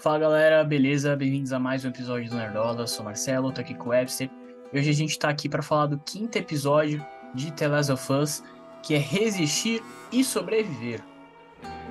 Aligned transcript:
Fala 0.00 0.18
galera, 0.18 0.64
beleza? 0.64 1.14
Bem-vindos 1.14 1.52
a 1.52 1.58
mais 1.58 1.84
um 1.84 1.88
episódio 1.88 2.30
do 2.30 2.34
Nerdola. 2.34 2.80
Eu 2.80 2.86
sou 2.86 3.04
Marcelo, 3.04 3.52
tô 3.52 3.60
aqui 3.60 3.74
com 3.74 3.88
o 3.88 3.88
Webster. 3.90 4.30
E 4.72 4.78
hoje 4.78 4.88
a 4.88 4.94
gente 4.94 5.18
tá 5.18 5.28
aqui 5.28 5.46
para 5.46 5.60
falar 5.60 5.88
do 5.88 5.98
quinto 5.98 6.38
episódio 6.38 7.04
de 7.34 7.52
The 7.52 7.68
Last 7.68 7.92
of 7.92 8.10
Us, 8.10 8.42
que 8.82 8.94
é 8.94 8.98
Resistir 8.98 9.82
e 10.10 10.24
Sobreviver. 10.24 11.02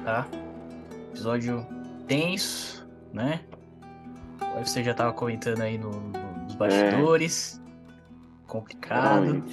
Tá? 0.04 0.28
Episódio 1.12 1.64
tenso, 2.08 2.90
né? 3.14 3.42
O 4.42 4.58
Webster 4.58 4.84
já 4.84 4.96
tava 4.96 5.14
comentando 5.14 5.62
aí 5.62 5.78
no, 5.78 5.92
no, 5.92 6.44
nos 6.46 6.56
bastidores. 6.56 7.62
É. 7.64 8.48
Complicado. 8.48 9.44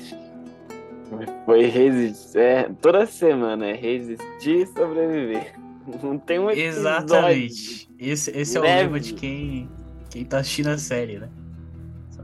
Foi 1.45 1.67
resistir. 1.67 2.39
É, 2.39 2.71
toda 2.81 3.05
semana 3.05 3.67
é 3.67 3.75
resistir 3.75 4.63
e 4.63 4.67
sobreviver. 4.67 5.66
Não 6.03 6.19
tem 6.19 6.39
um 6.39 6.51
episódio. 6.51 6.81
Exatamente. 6.81 7.89
Esse, 7.99 8.31
esse 8.31 8.57
é 8.57 8.61
o 8.61 8.63
lema 8.63 9.01
de 9.01 9.15
quem, 9.15 9.69
quem 10.11 10.25
tá 10.25 10.39
assistindo 10.39 10.69
a 10.69 10.79
série, 10.79 11.19
né? 11.19 11.29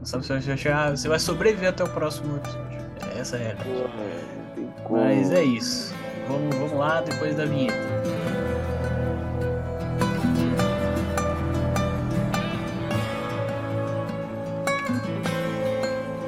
Você 0.02 0.16
não 0.16 0.22
sabe 0.22 0.42
se 0.42 0.48
vai 0.48 0.58
chegar. 0.58 0.90
Você 0.90 1.08
vai 1.08 1.18
sobreviver 1.18 1.68
até 1.68 1.84
o 1.84 1.88
próximo 1.88 2.36
episódio. 2.36 2.78
É 3.14 3.20
essa 3.20 3.36
é 3.36 3.52
a. 3.52 4.90
Mas 4.90 5.30
é 5.30 5.44
isso. 5.44 5.94
Vamos, 6.26 6.54
vamos 6.56 6.72
lá 6.72 7.00
depois 7.02 7.36
da 7.36 7.44
vinheta. 7.44 7.76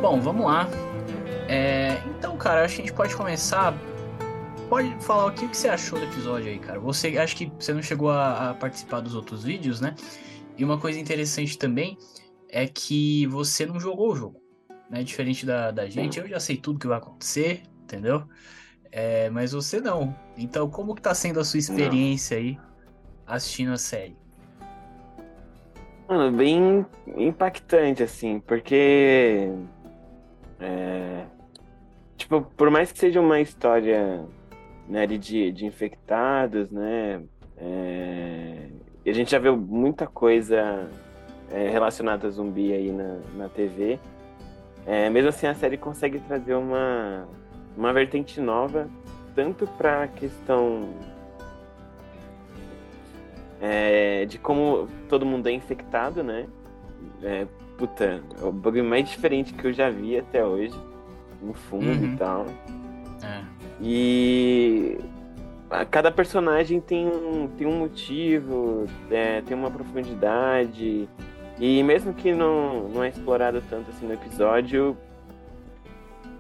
Bom, 0.01 0.21
vamos 0.21 0.47
lá. 0.47 0.69
É, 1.49 2.01
então, 2.07 2.37
cara, 2.37 2.65
acho 2.65 2.77
que 2.77 2.83
a 2.83 2.85
gente 2.85 2.95
pode 2.95 3.17
começar 3.17 3.75
pode 4.69 4.95
falar 5.05 5.27
o 5.27 5.33
que, 5.33 5.49
que 5.49 5.57
você 5.57 5.69
achou 5.69 5.99
do 5.99 6.05
episódio 6.05 6.51
aí, 6.51 6.59
cara. 6.59 6.81
Você 6.81 7.17
acho 7.19 7.37
que 7.37 7.51
você 7.59 7.73
não 7.73 7.83
chegou 7.83 8.11
a, 8.11 8.51
a, 8.51 8.55
participar 8.55 9.01
dos 9.01 9.15
outros 9.15 9.45
vídeos, 9.45 9.81
né? 9.81 9.95
E 10.57 10.65
uma 10.65 10.79
coisa 10.79 10.99
interessante 10.99 11.59
também 11.59 11.99
é 12.49 12.67
que 12.67 13.27
você 13.27 13.67
não 13.67 13.79
jogou 13.79 14.13
o 14.13 14.17
jogo, 14.17 14.41
né? 14.91 15.03
Diferente 15.03 15.45
da, 15.45 15.71
da 15.71 15.89
gente, 15.89 16.19
eu 16.19 16.29
já 16.29 16.41
sei 16.41 16.57
tudo 16.57 16.79
que 16.79 16.87
vai 16.87 16.99
acontecer, 16.99 17.63
entendeu? 17.83 18.25
É, 18.91 19.29
mas 19.31 19.53
você 19.53 19.81
não. 19.81 20.15
Então, 20.37 20.71
como 20.71 20.95
que 20.95 21.03
tá 21.03 21.15
sendo 21.15 21.41
a 21.41 21.45
sua 21.45 21.59
experiência 21.59 22.37
aí 22.37 22.59
assistindo 23.27 23.73
a 23.73 23.79
série? 23.79 24.17
Mano, 26.09 26.37
bem 26.37 26.87
impactante, 27.17 28.03
assim, 28.03 28.39
porque. 28.41 29.49
É, 30.61 31.25
tipo, 32.17 32.43
por 32.57 32.71
mais 32.71 32.93
que 32.93 32.99
seja 32.99 33.21
uma 33.21 33.41
história 33.41 34.25
né, 34.89 35.07
de, 35.07 35.53
de 35.53 35.67
infectados, 35.67 36.71
né? 36.71 37.23
É, 37.57 38.69
e 39.05 39.11
a 39.11 39.13
gente 39.13 39.31
já 39.31 39.39
viu 39.39 39.57
muita 39.57 40.07
coisa 40.07 40.89
é, 41.51 41.69
relacionada 41.69 42.27
a 42.27 42.31
zumbi 42.31 42.73
aí 42.73 42.91
na, 42.91 43.19
na 43.37 43.49
TV. 43.49 43.99
É, 44.87 45.09
mesmo 45.09 45.29
assim, 45.29 45.47
a 45.47 45.55
série 45.55 45.77
consegue 45.77 46.19
trazer 46.21 46.55
uma, 46.55 47.27
uma 47.77 47.93
vertente 47.93 48.41
nova, 48.41 48.89
tanto 49.35 49.67
para 49.67 50.05
a 50.05 50.09
questão 50.09 50.91
é, 53.61 54.27
de 54.27 54.39
como 54.39 54.89
todo 55.09 55.25
mundo 55.25 55.47
é 55.49 55.53
infectado, 55.53 56.23
né? 56.23 56.47
É, 57.23 57.47
puta, 57.79 58.23
é 58.41 58.45
o 58.45 58.53
bagulho 58.53 58.85
mais 58.85 59.09
diferente 59.09 59.55
que 59.55 59.67
eu 59.67 59.73
já 59.73 59.89
vi 59.89 60.19
até 60.19 60.45
hoje, 60.45 60.79
no 61.41 61.55
fundo 61.55 61.87
uhum. 61.87 62.13
e 62.13 62.17
tal. 62.17 62.47
É. 63.23 63.64
E 63.81 64.99
cada 65.91 66.11
personagem 66.11 66.81
tem 66.81 67.07
um, 67.07 67.49
tem 67.49 67.67
um 67.67 67.79
motivo, 67.79 68.87
é, 69.11 69.41
tem 69.43 69.57
uma 69.57 69.71
profundidade. 69.71 71.09
E 71.59 71.83
mesmo 71.83 72.13
que 72.15 72.33
não, 72.33 72.89
não 72.89 73.03
é 73.03 73.09
explorado 73.09 73.63
tanto 73.69 73.91
assim 73.91 74.07
no 74.07 74.15
episódio, 74.15 74.97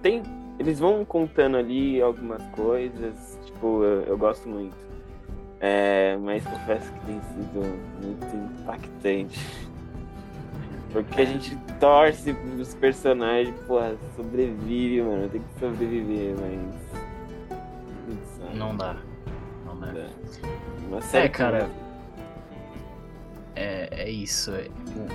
tem, 0.02 0.22
eles 0.58 0.78
vão 0.78 1.04
contando 1.04 1.56
ali 1.56 2.00
algumas 2.00 2.44
coisas, 2.48 3.38
tipo, 3.44 3.82
eu, 3.82 4.02
eu 4.02 4.18
gosto 4.18 4.48
muito. 4.48 4.76
É, 5.60 6.16
mas 6.20 6.44
confesso 6.44 6.92
que 6.92 7.06
tem 7.06 7.20
sido 7.20 7.60
muito 8.02 8.60
impactante. 8.60 9.40
Porque 10.92 11.22
a 11.22 11.24
gente 11.24 11.56
torce 11.80 12.34
pros 12.34 12.74
personagens, 12.74 13.58
porra, 13.66 13.96
sobrevive, 14.14 15.02
mano, 15.02 15.28
tem 15.28 15.40
que 15.40 15.58
sobreviver, 15.58 16.36
mas 16.38 17.03
não 18.54 18.76
dá. 18.76 18.96
Não 19.64 19.80
dá. 19.80 19.94
É, 21.12 21.24
é 21.24 21.28
cara. 21.28 21.70
É, 23.56 23.88
é 23.90 24.10
isso. 24.10 24.50
É, 24.52 24.68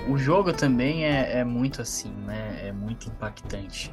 o, 0.08 0.12
o 0.12 0.18
jogo 0.18 0.52
também 0.52 1.04
é, 1.04 1.38
é 1.38 1.44
muito 1.44 1.82
assim, 1.82 2.12
né? 2.26 2.60
É 2.64 2.72
muito 2.72 3.08
impactante. 3.08 3.92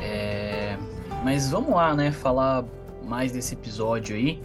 É... 0.00 0.76
Mas 1.22 1.50
vamos 1.50 1.74
lá, 1.74 1.94
né? 1.94 2.12
Falar 2.12 2.64
mais 3.02 3.32
desse 3.32 3.54
episódio 3.54 4.16
aí. 4.16 4.42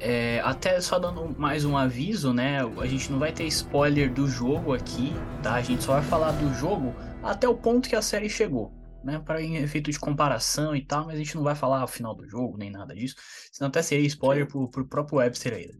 É, 0.00 0.40
até 0.44 0.80
só 0.80 0.98
dando 0.98 1.34
mais 1.38 1.64
um 1.64 1.76
aviso, 1.76 2.32
né? 2.32 2.58
A 2.80 2.86
gente 2.86 3.10
não 3.10 3.18
vai 3.18 3.32
ter 3.32 3.44
spoiler 3.44 4.12
do 4.12 4.28
jogo 4.28 4.74
aqui, 4.74 5.14
tá? 5.42 5.54
A 5.54 5.62
gente 5.62 5.82
só 5.82 5.92
vai 5.94 6.02
falar 6.02 6.32
do 6.32 6.52
jogo 6.54 6.94
até 7.22 7.48
o 7.48 7.54
ponto 7.54 7.88
que 7.88 7.96
a 7.96 8.02
série 8.02 8.28
chegou 8.28 8.70
né, 9.04 9.18
para 9.18 9.42
efeito 9.42 9.90
de 9.90 9.98
comparação 9.98 10.74
e 10.74 10.84
tal, 10.84 11.06
mas 11.06 11.14
a 11.14 11.18
gente 11.18 11.36
não 11.36 11.42
vai 11.42 11.54
falar 11.54 11.84
o 11.84 11.88
final 11.88 12.14
do 12.14 12.26
jogo, 12.26 12.56
nem 12.56 12.70
nada 12.70 12.94
disso, 12.94 13.14
senão 13.52 13.68
até 13.68 13.82
seria 13.82 14.06
spoiler 14.06 14.46
pro, 14.46 14.68
pro 14.68 14.86
próprio 14.86 15.18
Webster 15.18 15.54
ainda. 15.54 15.74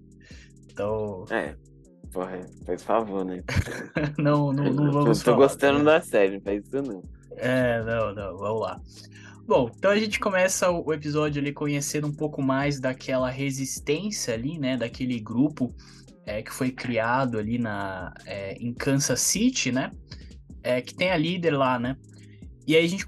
Então... 0.70 1.24
É, 1.30 1.56
porra, 2.12 2.40
faz 2.66 2.82
favor, 2.82 3.24
né? 3.24 3.42
não, 4.18 4.52
não, 4.52 4.72
não 4.72 4.92
vamos 4.92 5.22
Tô, 5.22 5.32
tô 5.32 5.36
gostando 5.36 5.78
né? 5.78 5.84
da 5.84 6.00
série, 6.00 6.40
faz 6.40 6.64
isso 6.64 6.82
não. 6.82 7.02
É, 7.36 7.82
não, 7.82 8.14
não, 8.14 8.36
vamos 8.36 8.60
lá. 8.60 8.80
Bom, 9.46 9.70
então 9.76 9.90
a 9.90 9.96
gente 9.98 10.18
começa 10.18 10.70
o 10.70 10.92
episódio 10.92 11.40
ali 11.40 11.52
conhecendo 11.52 12.06
um 12.06 12.12
pouco 12.12 12.40
mais 12.40 12.80
daquela 12.80 13.28
resistência 13.28 14.32
ali, 14.32 14.58
né, 14.58 14.76
daquele 14.76 15.20
grupo 15.20 15.74
é, 16.24 16.42
que 16.42 16.50
foi 16.50 16.70
criado 16.70 17.38
ali 17.38 17.58
na, 17.58 18.14
é, 18.24 18.54
em 18.54 18.72
Kansas 18.72 19.20
City, 19.20 19.70
né, 19.70 19.92
é, 20.62 20.80
que 20.80 20.94
tem 20.94 21.10
a 21.10 21.16
líder 21.16 21.50
lá, 21.50 21.78
né, 21.78 21.94
e 22.66 22.74
aí 22.74 22.84
a 22.84 22.88
gente 22.88 23.04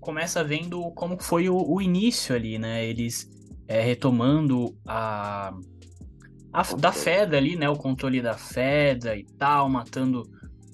começa 0.00 0.44
vendo 0.44 0.90
como 0.92 1.18
foi 1.20 1.48
o, 1.48 1.56
o 1.56 1.80
início 1.80 2.34
ali, 2.34 2.58
né? 2.58 2.84
Eles 2.84 3.30
é, 3.66 3.80
retomando 3.80 4.76
a, 4.86 5.54
a, 6.52 6.62
da 6.76 6.92
Feda 6.92 7.36
ali, 7.36 7.56
né? 7.56 7.68
O 7.68 7.76
controle 7.76 8.20
da 8.20 8.34
Feda 8.34 9.16
e 9.16 9.24
tal, 9.24 9.68
matando 9.68 10.22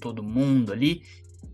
todo 0.01 0.21
mundo 0.21 0.73
ali. 0.73 1.01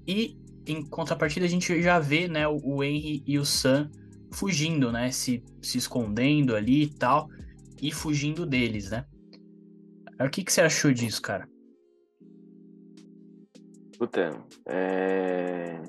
E 0.07 0.37
em 0.65 0.83
contrapartida 0.83 1.45
a 1.45 1.49
gente 1.49 1.81
já 1.81 1.99
vê, 1.99 2.27
né? 2.27 2.47
O, 2.47 2.59
o 2.63 2.83
Henry 2.83 3.23
e 3.27 3.37
o 3.37 3.45
Sam 3.45 3.89
fugindo, 4.31 4.91
né? 4.91 5.11
Se, 5.11 5.43
se 5.61 5.77
escondendo 5.77 6.55
ali 6.55 6.83
e 6.83 6.89
tal. 6.89 7.29
E 7.79 7.91
fugindo 7.91 8.45
deles, 8.45 8.89
né? 8.89 9.05
O 10.19 10.29
que, 10.29 10.43
que 10.43 10.51
você 10.51 10.61
achou 10.61 10.91
disso, 10.91 11.21
cara? 11.21 11.47
Puta, 13.97 14.31
é... 14.65 15.81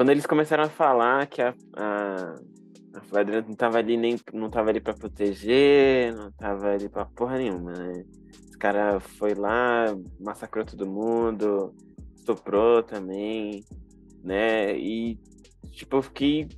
Quando 0.00 0.08
eles 0.08 0.24
começaram 0.24 0.64
a 0.64 0.68
falar 0.70 1.26
que 1.26 1.42
a, 1.42 1.54
a, 1.76 2.34
a 2.94 3.42
não 3.46 3.54
tava 3.54 3.76
ali 3.76 3.98
nem 3.98 4.18
não 4.32 4.48
tava 4.48 4.70
ali 4.70 4.80
para 4.80 4.94
proteger, 4.94 6.14
não 6.14 6.32
tava 6.32 6.70
ali 6.70 6.88
para 6.88 7.04
porra 7.04 7.36
nenhuma, 7.36 7.74
né? 7.74 8.06
Os 8.48 8.56
cara 8.56 8.98
foi 8.98 9.34
lá, 9.34 9.94
massacrou 10.18 10.64
todo 10.64 10.90
mundo, 10.90 11.74
estuprou 12.16 12.82
também, 12.82 13.62
né? 14.24 14.74
E 14.74 15.18
tipo, 15.70 15.96
eu 15.96 16.02
fiquei 16.02 16.48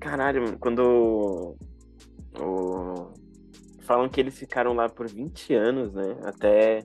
caralho, 0.00 0.58
quando 0.58 1.54
o, 2.40 3.12
falam 3.82 4.08
que 4.08 4.18
eles 4.20 4.36
ficaram 4.36 4.72
lá 4.72 4.88
por 4.88 5.06
20 5.06 5.54
anos, 5.54 5.92
né? 5.92 6.16
Até 6.24 6.80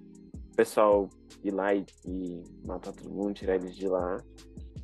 o 0.51 0.55
pessoal 0.55 1.09
ir 1.43 1.49
lá 1.49 1.73
e, 1.73 1.83
e 2.05 2.43
matar 2.63 2.93
todo 2.93 3.11
mundo, 3.11 3.33
tirar 3.33 3.55
eles 3.55 3.75
de 3.75 3.87
lá. 3.87 4.19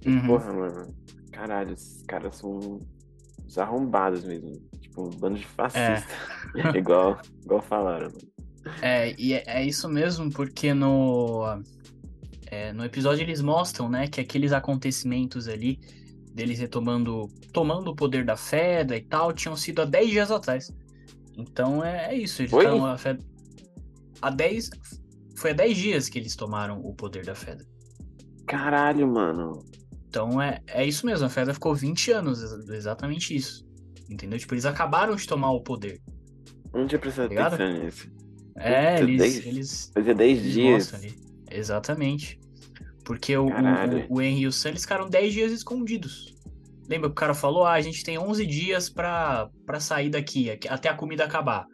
Uhum. 0.04 0.26
Porra, 0.26 0.52
mano. 0.52 1.11
Caralho, 1.32 1.74
esses 1.74 2.04
caras 2.04 2.36
são 2.36 2.80
os 3.48 3.58
arrombados 3.58 4.24
mesmo. 4.24 4.62
Tipo, 4.80 5.08
um 5.08 5.10
bando 5.10 5.40
de 5.40 5.46
fascistas. 5.46 6.06
É. 6.56 6.70
igual, 6.78 7.20
igual 7.44 7.62
falaram. 7.62 8.12
É, 8.82 9.14
e 9.18 9.34
é, 9.34 9.44
é 9.48 9.66
isso 9.66 9.90
mesmo, 9.90 10.32
porque 10.32 10.74
no, 10.74 11.62
é, 12.48 12.72
no 12.74 12.86
episódio 12.86 13.24
eles 13.24 13.42
mostram, 13.42 13.90
né, 13.90 14.08
que 14.08 14.22
aqueles 14.22 14.52
acontecimentos 14.52 15.48
ali, 15.48 15.80
deles 16.34 16.60
retomando, 16.60 17.28
tomando 17.52 17.92
o 17.92 17.96
poder 17.96 18.24
da 18.24 18.38
Feda 18.38 18.96
e 18.96 19.02
tal, 19.02 19.34
tinham 19.34 19.56
sido 19.56 19.82
há 19.82 19.86
10 19.86 20.10
dias 20.10 20.32
atrás. 20.32 20.72
Então 21.38 21.84
é, 21.84 22.14
é 22.14 22.16
isso, 22.16 22.42
eles 22.42 22.52
ficaram 22.52 22.86
a 22.86 22.98
Feda... 22.98 23.24
Há 24.22 24.30
10... 24.30 24.70
Foi 25.36 25.52
há 25.52 25.54
10 25.54 25.78
dias 25.78 26.10
que 26.10 26.20
eles 26.20 26.36
tomaram 26.36 26.80
o 26.82 26.94
poder 26.94 27.26
da 27.26 27.34
Feda. 27.34 27.66
Caralho, 28.46 29.08
mano. 29.08 29.64
Então 30.12 30.42
é, 30.42 30.60
é 30.68 30.86
isso 30.86 31.06
mesmo, 31.06 31.26
a 31.26 31.30
Fedra 31.30 31.54
ficou 31.54 31.74
20 31.74 32.12
anos, 32.12 32.44
exatamente 32.70 33.34
isso. 33.34 33.66
Entendeu? 34.10 34.38
Tipo, 34.38 34.54
eles 34.54 34.66
acabaram 34.66 35.16
de 35.16 35.26
tomar 35.26 35.52
o 35.52 35.62
poder. 35.62 36.02
Não 36.74 36.86
tinha 36.86 37.00
prestado 37.00 37.34
tá 37.34 37.48
atenção 37.48 37.86
nisso. 37.86 38.12
É, 38.58 38.96
Puta, 38.96 39.04
eles, 39.04 39.18
dez, 39.20 39.46
eles. 39.46 39.92
Fazia 39.94 40.14
10 40.14 40.44
dias. 40.44 40.94
Ali. 40.94 41.16
Exatamente. 41.50 42.38
Porque 43.06 43.38
o, 43.38 43.46
o, 43.46 44.18
o 44.18 44.22
Henry 44.22 44.42
e 44.42 44.48
o 44.48 44.52
Sam 44.52 44.70
eles 44.72 44.82
ficaram 44.82 45.10
10 45.10 45.34
dias 45.34 45.52
escondidos. 45.54 46.36
Lembra 46.90 47.08
que 47.08 47.14
o 47.14 47.16
cara 47.16 47.34
falou: 47.34 47.64
ah, 47.64 47.72
a 47.72 47.82
gente 47.82 48.04
tem 48.04 48.20
11 48.20 48.46
dias 48.46 48.90
pra, 48.90 49.50
pra 49.66 49.80
sair 49.80 50.10
daqui, 50.10 50.52
até 50.68 50.90
a 50.90 50.94
comida 50.94 51.24
acabar. 51.24 51.66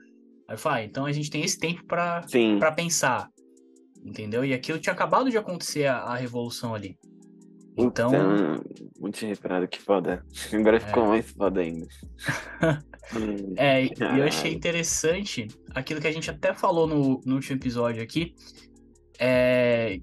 Aí 0.47 0.53
eu 0.53 0.59
falei, 0.59 0.83
ah, 0.83 0.85
então 0.85 1.05
a 1.07 1.11
gente 1.11 1.31
tem 1.31 1.43
esse 1.43 1.57
tempo 1.57 1.83
pra, 1.87 2.23
pra 2.59 2.71
pensar. 2.71 3.27
Entendeu? 4.05 4.45
E 4.45 4.53
aquilo 4.53 4.79
tinha 4.79 4.93
acabado 4.93 5.31
de 5.31 5.37
acontecer 5.37 5.87
a, 5.87 5.97
a 5.97 6.15
revolução 6.15 6.75
ali. 6.75 6.97
Então. 7.77 8.09
então 8.09 8.63
muito 9.00 9.24
reparado, 9.25 9.68
que 9.68 9.79
foda. 9.79 10.25
Agora 10.51 10.79
ficou 10.79 11.03
é. 11.06 11.07
mais 11.07 11.31
foda 11.31 11.62
ainda. 11.62 11.88
é, 13.56 13.85
e 13.85 13.91
eu 14.00 14.25
achei 14.25 14.51
interessante 14.51 15.47
aquilo 15.75 16.01
que 16.01 16.07
a 16.07 16.12
gente 16.12 16.29
até 16.29 16.53
falou 16.53 16.88
no, 16.88 17.21
no 17.24 17.35
último 17.35 17.57
episódio 17.57 18.01
aqui. 18.01 18.33
É, 19.19 20.00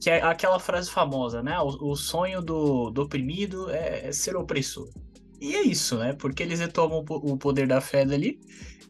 que 0.00 0.10
é 0.10 0.22
aquela 0.22 0.60
frase 0.60 0.90
famosa, 0.90 1.42
né? 1.42 1.58
O, 1.60 1.92
o 1.92 1.96
sonho 1.96 2.42
do, 2.42 2.90
do 2.90 3.02
oprimido 3.02 3.70
é, 3.70 4.08
é, 4.08 4.12
ser 4.12 4.36
opressor. 4.36 4.90
E 5.40 5.54
é 5.54 5.62
isso, 5.62 5.96
né? 5.96 6.12
Porque 6.12 6.42
eles 6.42 6.60
retomam 6.60 7.02
o 7.08 7.36
poder 7.38 7.66
da 7.66 7.80
fé 7.80 8.02
ali 8.02 8.38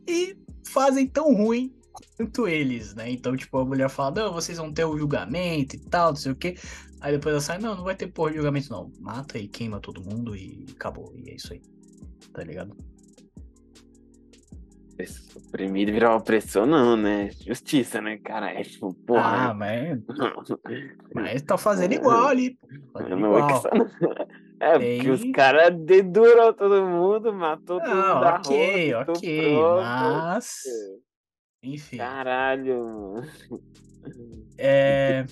e 0.09 0.37
fazem 0.67 1.07
tão 1.07 1.33
ruim 1.33 1.73
quanto 1.93 2.49
eles, 2.49 2.95
né? 2.95 3.11
Então, 3.11 3.37
tipo, 3.37 3.59
a 3.59 3.65
mulher 3.65 3.89
fala, 3.89 4.23
não, 4.23 4.33
vocês 4.33 4.59
vão 4.59 4.73
ter 4.73 4.85
o 4.85 4.99
julgamento 4.99 5.77
e 5.77 5.79
tal, 5.79 6.09
não 6.09 6.17
sei 6.17 6.33
o 6.33 6.37
quê. 6.37 6.57
Aí 7.05 7.12
depois 7.12 7.35
ela 7.35 7.41
sai, 7.43 7.59
não, 7.59 7.77
não 7.77 7.85
vai 7.85 7.95
ter 7.95 8.06
porra 8.06 8.31
de 8.31 8.37
julgamento, 8.39 8.71
não. 8.71 8.91
Mata 8.99 9.39
e 9.39 9.47
queima 9.47 9.79
todo 9.79 10.03
mundo 10.03 10.35
e 10.35 10.65
acabou. 10.75 11.12
E 11.15 11.29
é 11.29 11.35
isso 11.35 11.53
aí. 11.53 11.61
Tá 12.33 12.43
ligado? 12.43 12.75
Oprimido 15.37 15.93
virar 15.93 16.17
opressor, 16.17 16.65
não, 16.65 16.97
né? 16.97 17.31
Justiça, 17.47 18.01
né, 18.01 18.17
cara? 18.17 18.51
É 18.59 18.62
tipo, 18.62 18.95
porra. 18.95 19.51
Ah, 19.51 19.55
mas. 19.55 20.01
mas 21.15 21.43
tá 21.43 21.59
fazendo 21.59 21.93
igual 21.93 22.29
ali. 22.29 22.59
Fazendo 22.91 23.17
não, 23.17 23.37
igual. 23.37 23.62
É, 24.61 24.79
Tem... 24.79 24.97
porque 24.97 25.11
os 25.11 25.33
caras 25.33 25.77
deduram 25.85 26.55
todo 26.55 26.87
mundo, 26.87 27.35
matou 27.35 27.81
todo 27.81 27.91
mundo. 27.91 28.25
Ok, 28.35 28.95
ok, 28.95 29.56
mas. 29.83 30.62
Enfim. 31.62 31.99
Caralho. 31.99 33.17
É. 34.59 35.25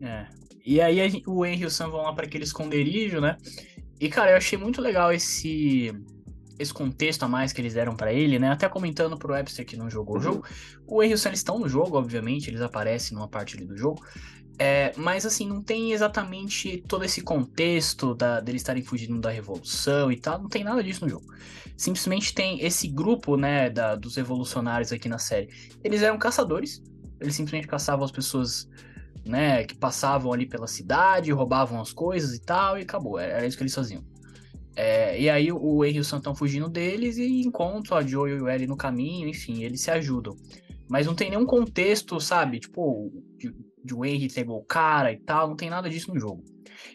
É. 0.00 0.26
E 0.64 0.80
aí 0.80 0.96
gente, 1.08 1.28
o 1.28 1.44
Henry 1.44 1.62
e 1.62 1.66
o 1.66 1.70
Sam 1.70 1.90
vão 1.90 2.02
lá 2.02 2.12
para 2.12 2.26
aquele 2.26 2.44
esconderijo, 2.44 3.20
né? 3.20 3.36
E, 3.98 4.08
cara, 4.08 4.32
eu 4.32 4.36
achei 4.36 4.58
muito 4.58 4.80
legal 4.80 5.12
esse 5.12 5.92
esse 6.58 6.72
contexto 6.72 7.22
a 7.22 7.28
mais 7.28 7.52
que 7.52 7.60
eles 7.60 7.74
deram 7.74 7.94
para 7.94 8.12
ele, 8.12 8.38
né? 8.38 8.50
Até 8.50 8.66
comentando 8.66 9.18
pro 9.18 9.34
Webster 9.34 9.66
que 9.66 9.76
não 9.76 9.90
jogou 9.90 10.16
o 10.16 10.20
jogo. 10.20 10.44
O 10.86 11.02
Henry 11.02 11.12
e 11.12 11.14
o 11.14 11.18
Sam 11.18 11.32
estão 11.32 11.58
no 11.58 11.68
jogo, 11.68 11.98
obviamente, 11.98 12.48
eles 12.48 12.62
aparecem 12.62 13.14
numa 13.14 13.28
parte 13.28 13.56
ali 13.56 13.66
do 13.66 13.76
jogo. 13.76 14.02
É, 14.58 14.92
mas 14.96 15.26
assim, 15.26 15.46
não 15.46 15.62
tem 15.62 15.92
exatamente 15.92 16.82
todo 16.88 17.04
esse 17.04 17.20
contexto 17.20 18.14
da, 18.14 18.40
deles 18.40 18.62
estarem 18.62 18.82
fugindo 18.82 19.20
da 19.20 19.30
revolução 19.30 20.10
e 20.10 20.16
tal, 20.16 20.40
não 20.40 20.48
tem 20.48 20.64
nada 20.64 20.82
disso 20.82 21.04
no 21.04 21.10
jogo. 21.10 21.26
Simplesmente 21.76 22.34
tem 22.34 22.64
esse 22.64 22.88
grupo, 22.88 23.36
né, 23.36 23.68
da, 23.68 23.94
dos 23.94 24.16
revolucionários 24.16 24.92
aqui 24.92 25.10
na 25.10 25.18
série. 25.18 25.48
Eles 25.84 26.00
eram 26.00 26.18
caçadores, 26.18 26.82
eles 27.20 27.34
simplesmente 27.34 27.68
caçavam 27.68 28.04
as 28.04 28.10
pessoas, 28.10 28.66
né, 29.26 29.64
que 29.64 29.74
passavam 29.74 30.32
ali 30.32 30.46
pela 30.46 30.66
cidade, 30.66 31.32
roubavam 31.32 31.80
as 31.80 31.92
coisas 31.92 32.34
e 32.34 32.40
tal, 32.40 32.78
e 32.78 32.82
acabou, 32.82 33.18
era, 33.18 33.44
isso 33.44 33.56
que 33.56 33.62
eles 33.64 33.74
faziam. 33.74 34.04
É, 34.76 35.20
e 35.20 35.28
aí 35.28 35.50
o 35.50 35.84
Henry 35.84 35.96
e 35.96 36.00
o 36.00 36.04
Sam 36.04 36.18
estão 36.18 36.34
fugindo 36.34 36.68
deles 36.68 37.16
e 37.16 37.40
encontram 37.40 37.96
a 37.96 38.02
Joe 38.02 38.30
e 38.30 38.40
o 38.40 38.48
Ellie 38.48 38.66
no 38.66 38.76
caminho, 38.76 39.28
enfim, 39.28 39.62
eles 39.62 39.80
se 39.80 39.90
ajudam. 39.90 40.36
Mas 40.88 41.06
não 41.06 41.14
tem 41.14 41.30
nenhum 41.30 41.46
contexto, 41.46 42.20
sabe? 42.20 42.60
Tipo, 42.60 43.10
de, 43.38 43.52
de 43.82 43.94
o 43.94 44.04
Henry 44.04 44.28
pegou 44.32 44.58
o 44.58 44.64
cara 44.64 45.12
e 45.12 45.18
tal, 45.18 45.48
não 45.48 45.56
tem 45.56 45.70
nada 45.70 45.88
disso 45.88 46.12
no 46.12 46.20
jogo. 46.20 46.44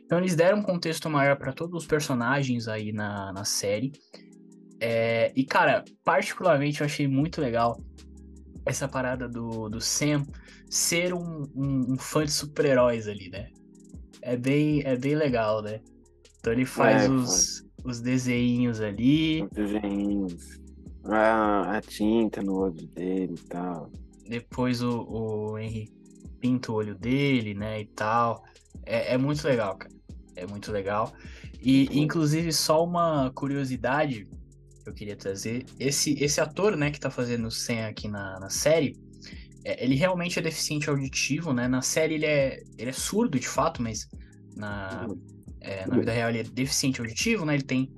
Então 0.05 0.19
eles 0.19 0.35
deram 0.35 0.59
um 0.59 0.63
contexto 0.63 1.09
maior 1.09 1.37
para 1.37 1.51
todos 1.51 1.75
os 1.75 1.87
personagens 1.87 2.67
aí 2.67 2.93
na, 2.93 3.33
na 3.33 3.43
série. 3.43 3.91
É, 4.79 5.31
e, 5.35 5.43
cara, 5.43 5.83
particularmente 6.03 6.81
eu 6.81 6.85
achei 6.85 7.07
muito 7.07 7.41
legal 7.41 7.79
essa 8.65 8.87
parada 8.87 9.27
do, 9.27 9.69
do 9.69 9.81
Sam 9.81 10.25
ser 10.69 11.13
um, 11.13 11.43
um, 11.55 11.93
um 11.93 11.97
fã 11.97 12.23
de 12.23 12.31
super-heróis 12.31 13.07
ali, 13.07 13.29
né? 13.29 13.49
É 14.21 14.37
bem, 14.37 14.81
é 14.85 14.95
bem 14.95 15.15
legal, 15.15 15.61
né? 15.61 15.81
Então 16.39 16.53
ele 16.53 16.65
faz 16.65 17.03
é, 17.03 17.09
os, 17.09 17.65
os 17.83 17.99
desenhos 17.99 18.79
ali. 18.79 19.43
Os 19.43 19.49
desenhos. 19.49 20.61
A, 21.05 21.77
a 21.77 21.81
tinta 21.81 22.41
no 22.41 22.55
olho 22.55 22.87
dele 22.87 23.33
e 23.33 23.47
tal. 23.47 23.91
Depois 24.27 24.81
o, 24.81 25.01
o 25.01 25.57
Henry 25.57 25.91
pinta 26.39 26.71
o 26.71 26.75
olho 26.75 26.95
dele, 26.95 27.53
né, 27.53 27.81
e 27.81 27.85
tal. 27.85 28.43
É, 28.85 29.13
é 29.13 29.17
muito 29.17 29.43
legal, 29.45 29.75
cara. 29.75 29.93
É 30.35 30.47
muito 30.47 30.71
legal. 30.71 31.13
E, 31.61 31.87
inclusive, 31.99 32.51
só 32.51 32.83
uma 32.83 33.31
curiosidade 33.31 34.27
eu 34.91 34.95
queria 34.95 35.15
trazer. 35.15 35.65
Esse, 35.79 36.21
esse 36.23 36.39
ator, 36.39 36.75
né, 36.75 36.91
que 36.91 36.99
tá 36.99 37.09
fazendo 37.09 37.47
o 37.47 37.51
Sam 37.51 37.87
aqui 37.87 38.07
na, 38.07 38.39
na 38.39 38.49
série, 38.49 38.95
é, 39.63 39.83
ele 39.83 39.95
realmente 39.95 40.37
é 40.37 40.41
deficiente 40.41 40.89
auditivo, 40.89 41.53
né? 41.53 41.67
Na 41.67 41.81
série 41.81 42.15
ele 42.15 42.25
é, 42.25 42.61
ele 42.77 42.89
é 42.89 42.93
surdo, 42.93 43.39
de 43.39 43.47
fato, 43.47 43.81
mas 43.81 44.07
na, 44.55 45.07
é, 45.59 45.85
na 45.87 45.97
vida 45.97 46.11
real 46.11 46.29
ele 46.29 46.39
é 46.39 46.43
deficiente 46.43 46.99
auditivo, 46.99 47.45
né? 47.45 47.55
Ele 47.55 47.63
tem... 47.63 47.91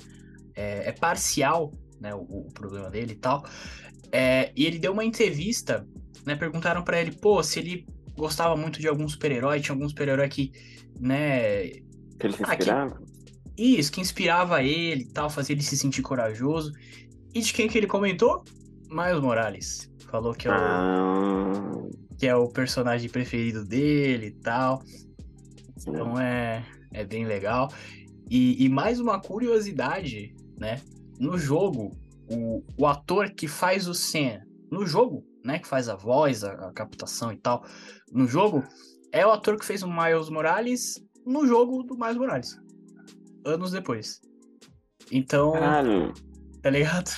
É, 0.56 0.90
é 0.90 0.92
parcial, 0.92 1.74
né, 2.00 2.14
o, 2.14 2.20
o, 2.20 2.48
problema 2.54 2.90
dele 2.90 3.14
e 3.14 3.16
tal. 3.16 3.44
É, 4.12 4.52
e 4.56 4.66
ele 4.66 4.78
deu 4.78 4.94
uma 4.94 5.04
entrevista, 5.04 5.88
né? 6.26 6.36
Perguntaram 6.36 6.84
para 6.84 7.02
ele, 7.02 7.12
pô, 7.12 7.42
se 7.42 7.60
ele 7.60 7.88
gostava 8.16 8.56
muito 8.56 8.80
de 8.80 8.88
algum 8.88 9.08
super-herói, 9.08 9.60
tinha 9.60 9.74
algum 9.74 9.90
super-herói 9.90 10.30
que, 10.30 10.52
né... 11.00 11.70
Que 12.20 12.28
ele 12.28 12.34
se 12.34 12.44
inspirava? 12.44 12.94
Ah, 12.94 13.00
que, 13.00 13.23
isso, 13.58 13.92
que 13.92 14.02
inspirava 14.02 14.64
ele 14.64 15.04
e 15.04 15.12
tal, 15.12 15.30
fazia 15.30 15.54
ele 15.54 15.64
se 15.64 15.78
sentir 15.78 16.02
corajoso. 16.02 16.72
E 17.34 17.42
de 17.42 17.54
quem 17.54 17.68
que 17.68 17.78
ele 17.78 17.88
comentou? 17.88 18.44
Miles 18.90 19.22
Morales. 19.22 19.92
Falou 20.10 20.34
que 20.34 20.48
é 20.48 20.52
o, 20.52 20.54
ah. 20.54 21.88
que 22.18 22.28
é 22.28 22.36
o 22.36 22.48
personagem 22.48 23.10
preferido 23.10 23.66
dele 23.66 24.28
e 24.28 24.32
tal. 24.32 24.84
Então 25.80 26.20
é, 26.20 26.64
é 26.92 27.04
bem 27.04 27.26
legal. 27.26 27.72
E, 28.30 28.64
e 28.64 28.70
mais 28.70 29.00
uma 29.00 29.20
curiosidade, 29.20 30.36
né? 30.58 30.82
No 31.20 31.38
jogo, 31.38 31.96
o, 32.30 32.64
o 32.78 32.88
ator 32.88 33.32
que 33.32 33.48
faz 33.48 33.88
o 33.88 33.94
Sam 33.94 34.40
no 34.72 34.86
jogo, 34.86 35.24
né? 35.44 35.60
Que 35.60 35.68
faz 35.68 35.90
a 35.90 35.96
voz, 35.96 36.44
a, 36.44 36.54
a 36.54 36.72
captação 36.72 37.32
e 37.32 37.38
tal, 37.38 37.66
no 38.12 38.28
jogo, 38.28 38.64
é 39.12 39.26
o 39.26 39.32
ator 39.32 39.58
que 39.58 39.66
fez 39.66 39.84
o 39.84 39.88
Miles 39.88 40.30
Morales 40.30 41.04
no 41.26 41.46
jogo 41.48 41.84
do 41.84 41.98
Miles 41.98 42.18
Morales. 42.18 42.63
Anos 43.46 43.72
depois. 43.72 44.22
Então. 45.12 45.54
Caralho. 45.54 46.14
Tá 46.62 46.70
ligado? 46.70 47.12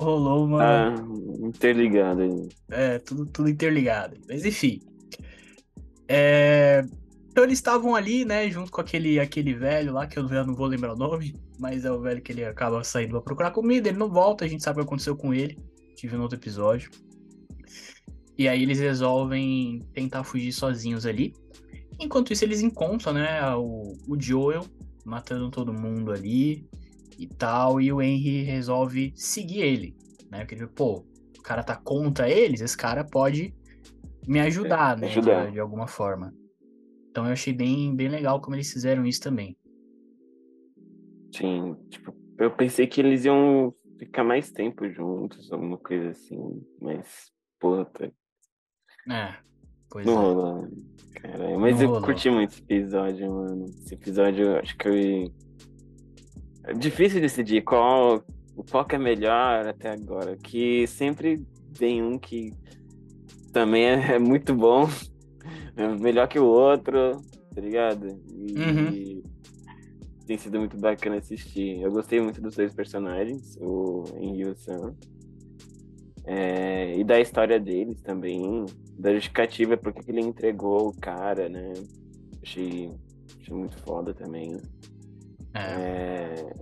Rolou 0.00 0.46
uma. 0.46 0.88
Ah, 0.88 0.94
interligado 1.40 2.22
aí. 2.22 2.48
É, 2.70 2.98
tudo, 2.98 3.26
tudo 3.26 3.48
interligado. 3.48 4.16
Mas 4.28 4.44
enfim. 4.44 4.80
É... 6.08 6.84
Então 7.30 7.42
eles 7.42 7.58
estavam 7.58 7.96
ali, 7.96 8.24
né, 8.24 8.48
junto 8.48 8.70
com 8.70 8.80
aquele, 8.80 9.18
aquele 9.18 9.54
velho 9.54 9.92
lá, 9.92 10.06
que 10.06 10.16
eu 10.16 10.22
não 10.22 10.54
vou 10.54 10.66
lembrar 10.66 10.92
o 10.92 10.96
nome, 10.96 11.34
mas 11.58 11.84
é 11.84 11.90
o 11.90 12.00
velho 12.00 12.22
que 12.22 12.30
ele 12.30 12.44
acaba 12.44 12.84
saindo 12.84 13.10
pra 13.10 13.22
procurar 13.22 13.50
comida, 13.50 13.88
ele 13.88 13.98
não 13.98 14.08
volta, 14.08 14.44
a 14.44 14.48
gente 14.48 14.62
sabe 14.62 14.78
o 14.78 14.82
que 14.82 14.86
aconteceu 14.86 15.16
com 15.16 15.34
ele. 15.34 15.58
Tive 15.96 16.16
no 16.16 16.22
outro 16.22 16.38
episódio. 16.38 16.90
E 18.38 18.46
aí 18.46 18.62
eles 18.62 18.78
resolvem 18.78 19.80
tentar 19.92 20.22
fugir 20.22 20.52
sozinhos 20.52 21.06
ali. 21.06 21.34
Enquanto 21.98 22.32
isso, 22.32 22.44
eles 22.44 22.60
encontram, 22.60 23.12
né, 23.14 23.54
o, 23.56 23.96
o 24.08 24.20
Joel 24.20 24.64
matando 25.04 25.50
todo 25.50 25.72
mundo 25.72 26.12
ali 26.12 26.68
e 27.18 27.26
tal. 27.26 27.80
E 27.80 27.92
o 27.92 28.00
Henry 28.00 28.42
resolve 28.42 29.12
seguir 29.16 29.62
ele, 29.62 29.96
né? 30.30 30.40
Porque 30.40 30.54
ele, 30.54 30.66
pô, 30.66 31.04
o 31.38 31.42
cara 31.42 31.62
tá 31.62 31.76
contra 31.76 32.28
eles, 32.28 32.60
esse 32.60 32.76
cara 32.76 33.04
pode 33.04 33.54
me 34.26 34.40
ajudar, 34.40 34.96
é, 34.96 35.00
né? 35.02 35.06
Ajudar. 35.08 35.46
De, 35.46 35.52
de, 35.52 35.60
alguma 35.60 35.86
forma. 35.86 36.34
Então 37.10 37.26
eu 37.26 37.32
achei 37.32 37.52
bem, 37.52 37.94
bem 37.94 38.08
legal 38.08 38.40
como 38.40 38.56
eles 38.56 38.72
fizeram 38.72 39.06
isso 39.06 39.20
também. 39.20 39.56
Sim, 41.32 41.76
tipo, 41.90 42.14
eu 42.38 42.50
pensei 42.50 42.86
que 42.86 43.00
eles 43.00 43.24
iam 43.24 43.74
ficar 43.98 44.24
mais 44.24 44.50
tempo 44.50 44.88
juntos, 44.90 45.52
alguma 45.52 45.78
coisa 45.78 46.10
assim, 46.10 46.64
mas, 46.80 47.32
puta, 47.60 48.12
é, 49.10 49.36
pois 49.94 50.04
não 50.04 50.12
é. 50.12 50.16
rolou. 50.16 50.68
Caralho, 51.14 51.60
mas 51.60 51.76
não 51.76 51.82
eu 51.82 51.88
rolou. 51.88 52.02
curti 52.02 52.28
muito 52.28 52.50
esse 52.50 52.62
episódio, 52.62 53.30
mano. 53.32 53.66
Esse 53.66 53.94
episódio, 53.94 54.58
acho 54.58 54.76
que 54.76 54.88
eu... 54.88 55.32
É 56.64 56.74
difícil 56.74 57.20
decidir 57.20 57.62
qual, 57.62 58.24
qual 58.70 58.84
que 58.84 58.96
é 58.96 58.98
melhor 58.98 59.68
até 59.68 59.90
agora. 59.90 60.36
Que 60.36 60.84
sempre 60.88 61.46
vem 61.78 62.02
um 62.02 62.18
que 62.18 62.52
também 63.52 63.84
é, 63.84 64.14
é 64.14 64.18
muito 64.18 64.52
bom, 64.52 64.88
é 65.76 65.86
melhor 65.96 66.26
que 66.26 66.40
o 66.40 66.44
outro, 66.44 67.20
tá 67.54 67.60
ligado? 67.60 68.08
E 68.32 68.58
uhum. 68.58 69.22
tem 70.26 70.36
sido 70.36 70.58
muito 70.58 70.76
bacana 70.76 71.18
assistir. 71.18 71.80
Eu 71.80 71.92
gostei 71.92 72.20
muito 72.20 72.40
dos 72.40 72.56
dois 72.56 72.74
personagens, 72.74 73.56
o 73.60 74.02
Henry 74.18 74.40
e 74.40 74.46
o 74.46 74.56
Sam. 74.56 74.96
É, 76.26 76.98
e 76.98 77.04
da 77.04 77.20
história 77.20 77.60
deles 77.60 78.00
também, 78.00 78.64
da 78.98 79.12
justificativa 79.12 79.76
porque 79.76 80.02
que 80.02 80.10
ele 80.10 80.20
entregou 80.20 80.88
o 80.88 81.00
cara, 81.00 81.48
né? 81.48 81.72
Achei, 82.42 82.90
achei 83.40 83.54
muito 83.54 83.76
foda 83.78 84.14
também. 84.14 84.60
É. 85.54 85.60
é 85.60 86.54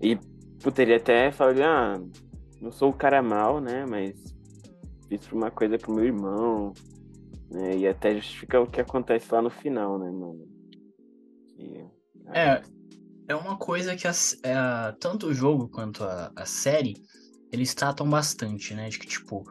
e 0.00 0.18
poderia 0.62 0.96
até 0.96 1.30
falar, 1.30 1.54
ah, 1.62 2.02
não 2.60 2.70
sou 2.70 2.90
o 2.90 2.94
cara 2.94 3.22
mal, 3.22 3.60
né? 3.60 3.86
Mas 3.86 4.14
fiz 5.08 5.30
uma 5.32 5.50
coisa 5.50 5.78
pro 5.78 5.94
meu 5.94 6.04
irmão, 6.04 6.72
né? 7.50 7.76
E 7.76 7.88
até 7.88 8.14
justifica 8.14 8.60
o 8.60 8.66
que 8.66 8.80
acontece 8.80 9.32
lá 9.32 9.40
no 9.40 9.50
final, 9.50 9.98
né, 9.98 10.10
mano? 10.10 10.46
E, 11.58 11.84
é, 12.32 12.62
é 13.28 13.34
uma 13.34 13.56
coisa 13.56 13.96
que 13.96 14.06
a, 14.06 14.12
é, 14.42 14.92
tanto 14.98 15.28
o 15.28 15.34
jogo 15.34 15.68
quanto 15.68 16.04
a, 16.04 16.32
a 16.34 16.44
série 16.44 16.94
eles 17.52 17.74
tratam 17.74 18.08
bastante, 18.08 18.74
né? 18.74 18.88
De 18.88 18.98
que, 18.98 19.06
tipo, 19.06 19.44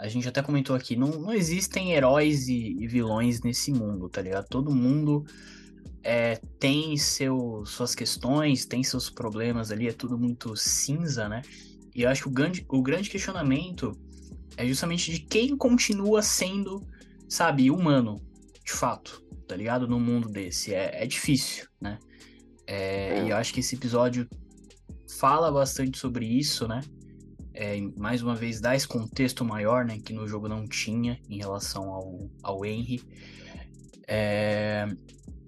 a 0.00 0.08
gente 0.08 0.26
até 0.26 0.42
comentou 0.42 0.74
aqui, 0.74 0.96
não, 0.96 1.08
não 1.08 1.32
existem 1.32 1.92
heróis 1.92 2.48
e, 2.48 2.74
e 2.80 2.86
vilões 2.88 3.42
nesse 3.42 3.70
mundo, 3.70 4.08
tá 4.08 4.22
ligado? 4.22 4.46
Todo 4.48 4.74
mundo 4.74 5.26
é, 6.02 6.36
tem 6.58 6.96
seu, 6.96 7.62
suas 7.66 7.94
questões, 7.94 8.64
tem 8.64 8.82
seus 8.82 9.10
problemas 9.10 9.70
ali, 9.70 9.88
é 9.88 9.92
tudo 9.92 10.18
muito 10.18 10.56
cinza, 10.56 11.28
né? 11.28 11.42
E 11.94 12.02
eu 12.02 12.08
acho 12.08 12.22
que 12.22 12.28
o 12.28 12.32
grande, 12.32 12.64
o 12.66 12.82
grande 12.82 13.10
questionamento 13.10 13.92
é 14.56 14.66
justamente 14.66 15.12
de 15.12 15.20
quem 15.20 15.54
continua 15.54 16.22
sendo, 16.22 16.82
sabe, 17.28 17.70
humano, 17.70 18.16
de 18.64 18.72
fato, 18.72 19.22
tá 19.46 19.54
ligado? 19.54 19.86
No 19.86 20.00
mundo 20.00 20.30
desse. 20.30 20.72
É, 20.72 21.02
é 21.02 21.06
difícil, 21.06 21.66
né? 21.78 21.98
É, 22.66 23.18
é. 23.18 23.24
E 23.26 23.30
eu 23.30 23.36
acho 23.36 23.52
que 23.52 23.60
esse 23.60 23.74
episódio 23.74 24.26
fala 25.18 25.52
bastante 25.52 25.98
sobre 25.98 26.24
isso, 26.24 26.66
né? 26.66 26.80
É, 27.60 27.78
mais 27.94 28.22
uma 28.22 28.34
vez, 28.34 28.58
dá 28.58 28.74
esse 28.74 28.88
contexto 28.88 29.44
maior, 29.44 29.84
né, 29.84 29.98
que 30.02 30.14
no 30.14 30.26
jogo 30.26 30.48
não 30.48 30.66
tinha 30.66 31.20
em 31.28 31.36
relação 31.36 31.90
ao, 31.90 32.30
ao 32.42 32.64
Henry. 32.64 33.02
É, 34.08 34.86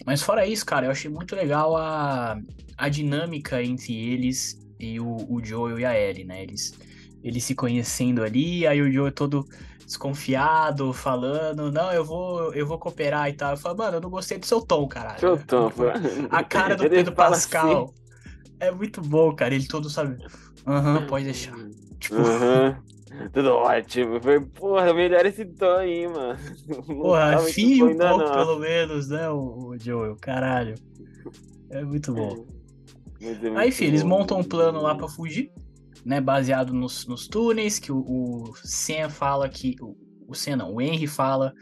mas 0.04 0.20
fora 0.20 0.46
isso, 0.46 0.66
cara, 0.66 0.86
eu 0.86 0.90
achei 0.90 1.10
muito 1.10 1.34
legal 1.34 1.74
a, 1.74 2.38
a 2.76 2.88
dinâmica 2.90 3.62
entre 3.62 3.94
eles 3.94 4.58
e 4.78 5.00
o, 5.00 5.26
o 5.26 5.42
Joel 5.42 5.80
e 5.80 5.86
a 5.86 5.98
Ellie, 5.98 6.24
né? 6.24 6.42
Eles, 6.42 6.78
eles 7.24 7.44
se 7.44 7.54
conhecendo 7.54 8.22
ali, 8.22 8.66
aí 8.66 8.82
o 8.82 8.92
Joel 8.92 9.10
todo 9.10 9.48
desconfiado, 9.86 10.92
falando, 10.92 11.72
não, 11.72 11.92
eu 11.92 12.04
vou, 12.04 12.52
eu 12.52 12.66
vou 12.66 12.78
cooperar 12.78 13.30
e 13.30 13.32
tal. 13.32 13.52
Eu 13.52 13.56
falo, 13.56 13.78
mano, 13.78 13.96
eu 13.96 14.00
não 14.02 14.10
gostei 14.10 14.36
do 14.36 14.44
seu 14.44 14.60
tom, 14.60 14.86
caralho. 14.86 15.18
Seu 15.18 15.38
tom, 15.46 15.70
tipo, 15.70 15.84
A 16.30 16.44
cara 16.44 16.76
do 16.76 16.90
Pedro 16.90 17.14
Pascal. 17.14 17.84
Assim. 17.84 17.94
É 18.60 18.70
muito 18.70 19.00
bom, 19.00 19.34
cara. 19.34 19.54
Ele 19.54 19.66
todo 19.66 19.88
sabe. 19.88 20.22
Aham, 20.66 21.00
uhum, 21.00 21.06
pode 21.06 21.24
deixar. 21.24 21.54
Tipo. 22.02 22.16
Uhum. 22.16 22.74
Tudo 23.32 23.50
ótimo. 23.50 24.20
Foi, 24.20 24.40
porra, 24.40 24.92
melhor 24.92 25.24
esse 25.24 25.44
tom 25.44 25.76
aí, 25.76 26.08
mano. 26.08 26.38
Porra, 26.86 27.38
finge 27.40 27.82
um 27.82 27.96
pouco, 27.96 28.18
não. 28.18 28.32
pelo 28.32 28.58
menos, 28.58 29.08
né, 29.08 29.28
o, 29.28 29.68
o 29.68 29.78
Joel? 29.78 30.16
Caralho. 30.16 30.74
É 31.70 31.84
muito 31.84 32.12
bom. 32.12 32.46
É 33.20 33.24
muito 33.24 33.58
aí, 33.58 33.68
enfim, 33.68 33.84
bom. 33.84 33.90
eles 33.90 34.02
montam 34.02 34.40
um 34.40 34.44
plano 34.44 34.80
lá 34.80 34.94
pra 34.94 35.08
fugir, 35.08 35.52
né? 36.04 36.20
Baseado 36.20 36.72
nos, 36.72 37.06
nos 37.06 37.28
túneis, 37.28 37.78
que 37.78 37.92
o, 37.92 37.98
o 38.00 38.52
Sen 38.64 39.08
fala 39.08 39.48
que. 39.48 39.76
O, 39.80 39.96
o 40.26 40.34
Sen 40.34 40.56
não, 40.56 40.74
o 40.74 40.80
Henry 40.80 41.06
fala 41.06 41.52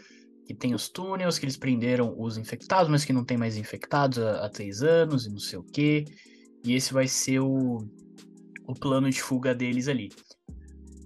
que 0.47 0.55
tem 0.55 0.75
os 0.75 0.89
túneis, 0.89 1.39
que 1.39 1.45
eles 1.45 1.57
prenderam 1.57 2.15
os 2.19 2.39
infectados, 2.39 2.89
mas 2.89 3.05
que 3.05 3.13
não 3.13 3.25
tem 3.25 3.37
mais 3.37 3.57
infectados 3.57 4.19
há, 4.19 4.47
há 4.47 4.49
três 4.49 4.83
anos 4.83 5.27
e 5.27 5.31
não 5.31 5.39
sei 5.39 5.59
o 5.59 5.65
quê. 5.65 6.05
E 6.65 6.75
esse 6.75 6.93
vai 6.93 7.07
ser 7.07 7.41
o, 7.41 7.79
o 8.71 8.75
plano 8.75 9.11
de 9.11 9.21
fuga 9.21 9.55
deles 9.55 9.89
ali. 9.89 10.11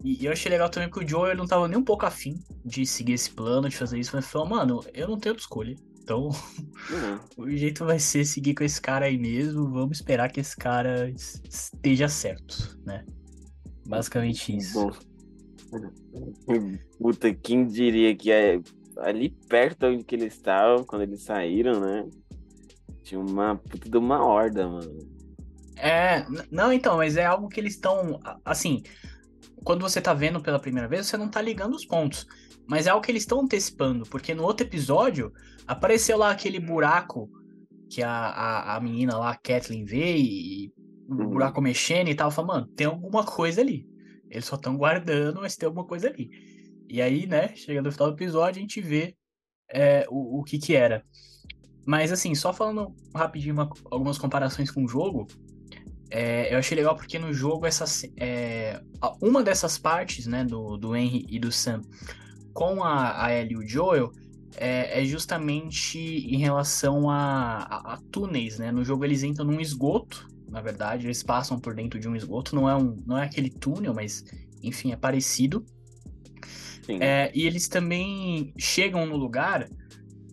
E, 0.05 0.27
eu 0.27 0.33
achei 0.33 0.51
legal 0.51 0.69
também 0.69 0.91
que 0.91 0.99
o 0.99 1.09
Joe 1.09 1.35
não 1.35 1.47
tava 1.47 1.67
nem 1.67 1.79
um 1.79 1.85
pouco 1.85 2.05
afim 2.05 2.39
de 2.65 2.85
seguir 2.85 3.15
esse 3.15 3.31
plano, 3.31 3.69
de 3.69 3.77
fazer 3.77 3.99
isso, 3.99 4.15
mas 4.15 4.27
falou, 4.27 4.49
mano, 4.49 4.81
eu 4.93 5.09
não 5.09 5.19
tenho 5.19 5.33
outra 5.33 5.43
escolha. 5.43 5.75
Então, 6.03 6.29
uhum. 6.29 7.19
o 7.45 7.51
jeito 7.51 7.87
vai 7.87 7.99
ser 7.99 8.27
seguir 8.27 8.55
com 8.55 8.63
esse 8.63 8.81
cara 8.81 9.07
aí 9.07 9.17
mesmo. 9.17 9.71
Vamos 9.71 9.97
esperar 9.97 10.31
que 10.31 10.41
esse 10.41 10.55
cara 10.55 11.09
esteja 11.09 12.09
certo, 12.09 12.79
né? 12.85 13.05
Basicamente 13.87 14.55
isso. 14.55 14.91
Puta, 16.99 17.33
quem 17.35 17.67
diria 17.67 18.15
que 18.15 18.31
é 18.31 18.61
ali 18.99 19.31
perto 19.49 19.87
onde 19.87 20.05
que 20.05 20.15
eles 20.15 20.35
estavam, 20.35 20.85
quando 20.85 21.03
eles 21.03 21.23
saíram, 21.23 21.81
né? 21.81 22.07
Tinha 23.03 23.21
uma 23.21 23.57
puta 23.57 23.89
de 23.89 23.97
uma 23.97 24.25
horda, 24.25 24.69
mano. 24.69 25.14
É, 25.77 26.25
não, 26.51 26.73
então, 26.73 26.97
mas 26.99 27.17
é 27.17 27.25
algo 27.25 27.49
que 27.49 27.61
eles 27.61 27.75
estão. 27.75 28.21
Assim, 28.45 28.83
quando 29.63 29.81
você 29.81 30.01
tá 30.01 30.15
vendo 30.15 30.41
pela 30.41 30.61
primeira 30.61 30.89
vez, 30.89 31.07
você 31.07 31.17
não 31.17 31.29
tá 31.29 31.41
ligando 31.41 31.75
os 31.75 31.85
pontos. 31.85 32.27
Mas 32.67 32.87
é 32.87 32.91
algo 32.91 33.05
que 33.05 33.11
eles 33.11 33.23
estão 33.23 33.41
antecipando, 33.41 34.05
porque 34.05 34.35
no 34.35 34.43
outro 34.43 34.67
episódio 34.67 35.33
apareceu 35.67 36.17
lá 36.17 36.31
aquele 36.31 36.59
buraco 36.59 37.31
que 37.91 38.03
a, 38.03 38.11
a, 38.11 38.77
a 38.77 38.81
menina 38.81 39.19
lá, 39.19 39.31
a 39.33 39.37
Kathleen, 39.37 39.85
vê 39.85 40.17
e, 40.17 40.73
o 41.09 41.15
uhum. 41.15 41.29
buraco 41.29 41.61
mexendo 41.61 42.09
e 42.09 42.15
tal. 42.15 42.31
Fala, 42.31 42.49
mano, 42.49 42.67
tem 42.69 42.87
alguma 42.87 43.25
coisa 43.25 43.61
ali. 43.61 43.87
Eles 44.31 44.47
só 44.47 44.57
estão 44.57 44.77
guardando, 44.77 45.41
mas 45.41 45.57
tem 45.57 45.67
alguma 45.67 45.87
coisa 45.87 46.09
ali. 46.09 46.31
E 46.89 47.01
aí, 47.01 47.27
né, 47.27 47.55
chegando 47.55 47.87
no 47.87 47.93
final 47.93 48.11
do 48.11 48.17
episódio, 48.17 48.59
a 48.59 48.63
gente 48.63 48.81
vê 48.81 49.15
é, 49.71 50.07
o, 50.09 50.41
o 50.41 50.43
que 50.43 50.59
que 50.59 50.75
era. 50.75 51.05
Mas 51.87 52.11
assim, 52.11 52.35
só 52.35 52.53
falando 52.53 52.95
rapidinho 53.15 53.55
uma, 53.55 53.71
algumas 53.91 54.17
comparações 54.19 54.71
com 54.71 54.85
o 54.85 54.89
jogo, 54.89 55.27
é, 56.11 56.53
eu 56.53 56.59
achei 56.59 56.77
legal 56.77 56.97
porque 56.97 57.19
no 57.19 57.33
jogo 57.33 57.67
essa, 57.67 57.85
é, 58.17 58.81
uma 59.21 59.43
dessas 59.43 59.79
partes, 59.79 60.27
né, 60.27 60.45
do, 60.45 60.77
do 60.77 60.95
Henry 60.95 61.27
e 61.29 61.39
do 61.39 61.51
Sam 61.51 61.81
com 62.53 62.85
a, 62.85 63.25
a 63.25 63.35
Ellie 63.35 63.55
e 63.55 63.57
o 63.57 63.67
Joel 63.67 64.13
é, 64.57 65.03
é 65.03 65.05
justamente 65.05 65.99
em 65.99 66.39
relação 66.39 67.11
a, 67.11 67.59
a, 67.59 67.95
a, 67.95 67.99
túneis, 68.13 68.59
né? 68.59 68.71
No 68.71 68.85
jogo 68.85 69.05
eles 69.05 69.25
entram 69.25 69.45
num 69.45 69.61
esgoto, 69.61 70.29
na 70.49 70.61
verdade, 70.61 71.07
eles 71.07 71.23
passam 71.23 71.59
por 71.59 71.75
dentro 71.75 71.99
de 71.99 72.09
um 72.09 72.15
esgoto, 72.15 72.55
não 72.55 72.71
é, 72.71 72.77
um, 72.77 73.03
não 73.05 73.19
é 73.19 73.25
aquele 73.25 73.51
túnel, 73.51 73.93
mas 73.93 74.25
enfim, 74.63 74.93
é 74.93 74.97
parecido. 74.97 75.65
É, 76.89 77.33
e 77.35 77.47
eles 77.47 77.67
também 77.67 78.53
chegam 78.59 79.07
no 79.07 79.17
lugar 79.17 79.69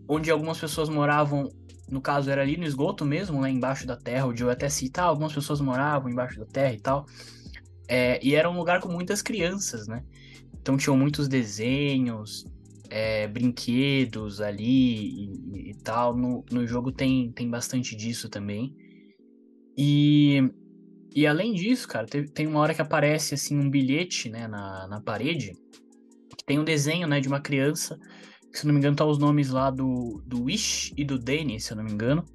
onde 0.07 0.29
algumas 0.29 0.59
pessoas 0.59 0.89
moravam 0.89 1.49
no 1.91 2.01
caso 2.01 2.31
era 2.31 2.41
ali 2.41 2.55
no 2.55 2.63
esgoto 2.63 3.05
mesmo, 3.05 3.41
lá 3.41 3.50
embaixo 3.50 3.86
da 3.86 3.98
terra, 3.98 4.25
o 4.25 4.36
Joe 4.36 4.50
até 4.50 4.69
cita, 4.69 5.01
ah, 5.01 5.05
algumas 5.05 5.33
pessoas 5.33 5.60
moravam 5.60 6.10
embaixo 6.10 6.39
da 6.39 6.45
terra 6.45 6.74
e 6.74 6.79
tal. 6.79 7.05
É, 7.88 8.17
e 8.25 8.33
era 8.33 8.50
um 8.50 8.57
lugar 8.57 8.79
com 8.79 8.88
muitas 8.88 9.21
crianças, 9.21 9.88
né? 9.88 10.01
Então 10.62 10.77
tinham 10.77 10.95
muitos 10.95 11.27
desenhos, 11.27 12.45
é, 12.89 13.27
brinquedos 13.27 14.39
ali 14.39 15.25
e, 15.25 15.71
e, 15.71 15.74
tal. 15.83 16.15
No, 16.15 16.45
no 16.50 16.65
jogo 16.65 16.93
tem, 16.93 17.29
tem 17.33 17.50
bastante 17.50 17.93
disso 17.93 18.29
também. 18.29 18.74
E, 19.77 20.50
e 21.13 21.27
além 21.27 21.53
disso, 21.53 21.86
cara, 21.88 22.07
tem, 22.07 22.48
uma 22.48 22.60
hora 22.60 22.74
que 22.74 22.81
aparece 22.81 23.33
assim 23.33 23.60
um 23.60 23.69
bilhete 23.69 24.29
né, 24.29 24.48
na, 24.48 24.88
na 24.88 25.01
parede, 25.01 25.51
tem 26.45 26.57
um 26.57 26.63
desenho 26.63 27.07
né, 27.07 27.19
de 27.19 27.27
uma 27.27 27.41
criança 27.41 28.00
se 28.53 28.65
não 28.65 28.74
me 28.74 28.79
engano, 28.79 28.96
tá 28.96 29.05
os 29.05 29.17
nomes 29.17 29.50
lá 29.50 29.70
do, 29.70 30.22
do 30.25 30.43
Wish 30.43 30.93
e 30.98 31.03
do 31.03 31.17
Danny, 31.17 31.60
se 31.60 31.72
eu 31.72 31.77
não 31.77 31.84
me 31.84 31.91
engano. 31.91 32.25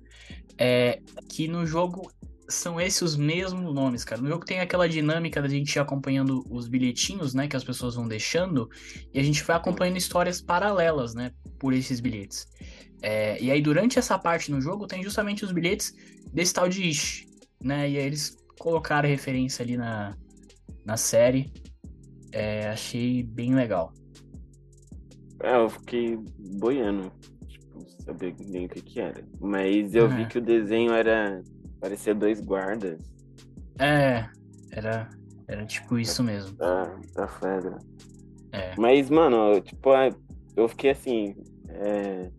É, 0.59 1.01
que 1.29 1.47
no 1.47 1.67
jogo 1.67 2.11
são 2.49 2.81
esses 2.81 3.03
os 3.03 3.17
mesmos 3.17 3.75
nomes, 3.75 4.05
cara. 4.05 4.21
No 4.21 4.29
jogo 4.29 4.45
tem 4.45 4.61
aquela 4.61 4.89
dinâmica 4.89 5.43
da 5.43 5.49
gente 5.49 5.75
ir 5.75 5.81
acompanhando 5.81 6.45
os 6.49 6.69
bilhetinhos, 6.69 7.35
né, 7.35 7.49
que 7.49 7.57
as 7.57 7.65
pessoas 7.65 7.97
vão 7.97 8.07
deixando, 8.07 8.69
e 9.13 9.19
a 9.19 9.23
gente 9.23 9.43
vai 9.43 9.57
acompanhando 9.57 9.97
histórias 9.97 10.41
paralelas, 10.41 11.15
né, 11.15 11.33
por 11.59 11.73
esses 11.73 12.01
bilhetes. 12.01 12.47
É, 13.03 13.41
e 13.43 13.51
aí, 13.51 13.61
durante 13.61 13.99
essa 13.99 14.19
parte 14.19 14.51
no 14.51 14.61
jogo, 14.61 14.87
tem 14.87 15.03
justamente 15.03 15.45
os 15.45 15.53
bilhetes 15.53 15.93
desse 16.33 16.55
tal 16.55 16.69
de 16.69 16.89
Ish, 16.89 17.27
né, 17.63 17.91
e 17.91 17.99
aí 17.99 18.07
eles 18.07 18.37
colocaram 18.59 19.09
referência 19.09 19.63
ali 19.63 19.77
na, 19.77 20.17
na 20.85 20.97
série. 20.97 21.53
É, 22.33 22.69
achei 22.69 23.23
bem 23.23 23.55
legal. 23.55 23.93
É, 25.43 25.57
eu 25.57 25.69
fiquei 25.69 26.19
boiando, 26.39 27.13
tipo, 27.47 27.85
saber 28.01 28.35
nem 28.47 28.67
o 28.67 28.69
que 28.69 28.81
que 28.81 29.01
era. 29.01 29.25
Mas 29.41 29.95
eu 29.95 30.09
vi 30.09 30.27
que 30.27 30.39
o 30.39 30.43
desenho 30.43 30.93
era. 30.93 31.43
parecia 31.81 32.15
dois 32.15 32.41
guardas. 32.41 32.99
É, 33.79 34.29
era. 34.71 35.09
Era 35.49 35.65
tipo 35.65 35.99
isso 35.99 36.23
mesmo. 36.23 36.57
Tá, 36.57 36.99
tá 37.15 37.29
fera. 37.29 37.79
É. 38.53 38.75
Mas, 38.79 39.11
mano, 39.11 39.61
tipo, 39.61 39.95
é, 39.95 40.11
eu 40.57 40.69
fiquei 40.69 40.91
assim. 40.91 41.37
É, 41.69 42.31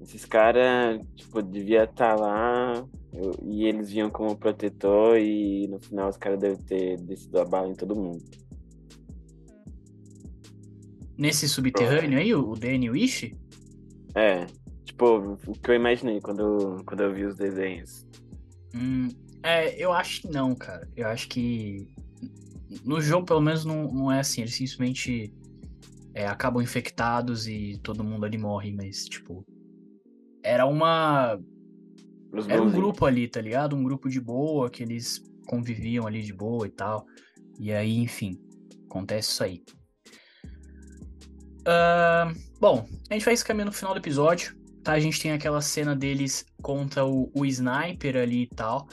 esses 0.00 0.24
caras, 0.24 1.00
tipo, 1.14 1.40
devia 1.40 1.84
estar 1.84 2.16
tá 2.16 2.20
lá 2.20 2.84
eu, 3.12 3.34
e 3.42 3.66
eles 3.66 3.90
vinham 3.90 4.10
como 4.10 4.36
protetor 4.36 5.18
e 5.18 5.68
no 5.68 5.78
final 5.78 6.08
os 6.08 6.16
caras 6.16 6.40
devem 6.40 6.58
ter 6.58 6.96
descido 7.02 7.40
a 7.40 7.44
bala 7.44 7.68
em 7.68 7.74
todo 7.74 7.94
mundo. 7.94 8.22
Nesse 11.22 11.48
subterrâneo 11.48 12.18
aí, 12.18 12.34
o 12.34 12.52
Danny 12.56 12.90
Wish? 12.90 13.32
É, 14.12 14.44
tipo, 14.84 15.38
o 15.46 15.52
que 15.52 15.70
eu 15.70 15.76
imaginei 15.76 16.20
quando, 16.20 16.82
quando 16.84 17.00
eu 17.00 17.14
vi 17.14 17.24
os 17.24 17.36
desenhos. 17.36 18.04
Hum, 18.74 19.06
é, 19.40 19.72
eu 19.80 19.92
acho 19.92 20.22
que 20.22 20.28
não, 20.28 20.52
cara. 20.52 20.88
Eu 20.96 21.06
acho 21.06 21.28
que 21.28 21.86
no 22.84 23.00
jogo, 23.00 23.24
pelo 23.24 23.40
menos, 23.40 23.64
não, 23.64 23.84
não 23.84 24.10
é 24.10 24.18
assim. 24.18 24.40
Eles 24.40 24.56
simplesmente 24.56 25.32
é, 26.12 26.26
acabam 26.26 26.60
infectados 26.60 27.46
e 27.46 27.78
todo 27.84 28.02
mundo 28.02 28.26
ali 28.26 28.36
morre, 28.36 28.72
mas, 28.72 29.04
tipo. 29.04 29.46
Era 30.42 30.66
uma. 30.66 31.38
Era 32.48 32.60
um 32.60 32.72
grupo 32.72 33.06
ali, 33.06 33.28
tá 33.28 33.40
ligado? 33.40 33.76
Um 33.76 33.84
grupo 33.84 34.08
de 34.08 34.20
boa, 34.20 34.68
que 34.68 34.82
eles 34.82 35.22
conviviam 35.46 36.04
ali 36.04 36.20
de 36.20 36.32
boa 36.32 36.66
e 36.66 36.70
tal. 36.70 37.06
E 37.60 37.72
aí, 37.72 37.96
enfim, 37.98 38.36
acontece 38.88 39.30
isso 39.30 39.44
aí. 39.44 39.62
Uh, 41.62 42.36
bom, 42.60 42.88
a 43.08 43.14
gente 43.14 43.24
vai 43.24 43.36
se 43.36 43.44
caminhando 43.44 43.70
no 43.70 43.76
final 43.76 43.94
do 43.94 44.00
episódio, 44.00 44.56
tá? 44.82 44.92
A 44.92 45.00
gente 45.00 45.20
tem 45.20 45.32
aquela 45.32 45.60
cena 45.60 45.94
deles 45.94 46.44
contra 46.60 47.04
o, 47.04 47.30
o 47.34 47.44
sniper 47.46 48.16
ali 48.16 48.42
e 48.42 48.48
tal. 48.48 48.88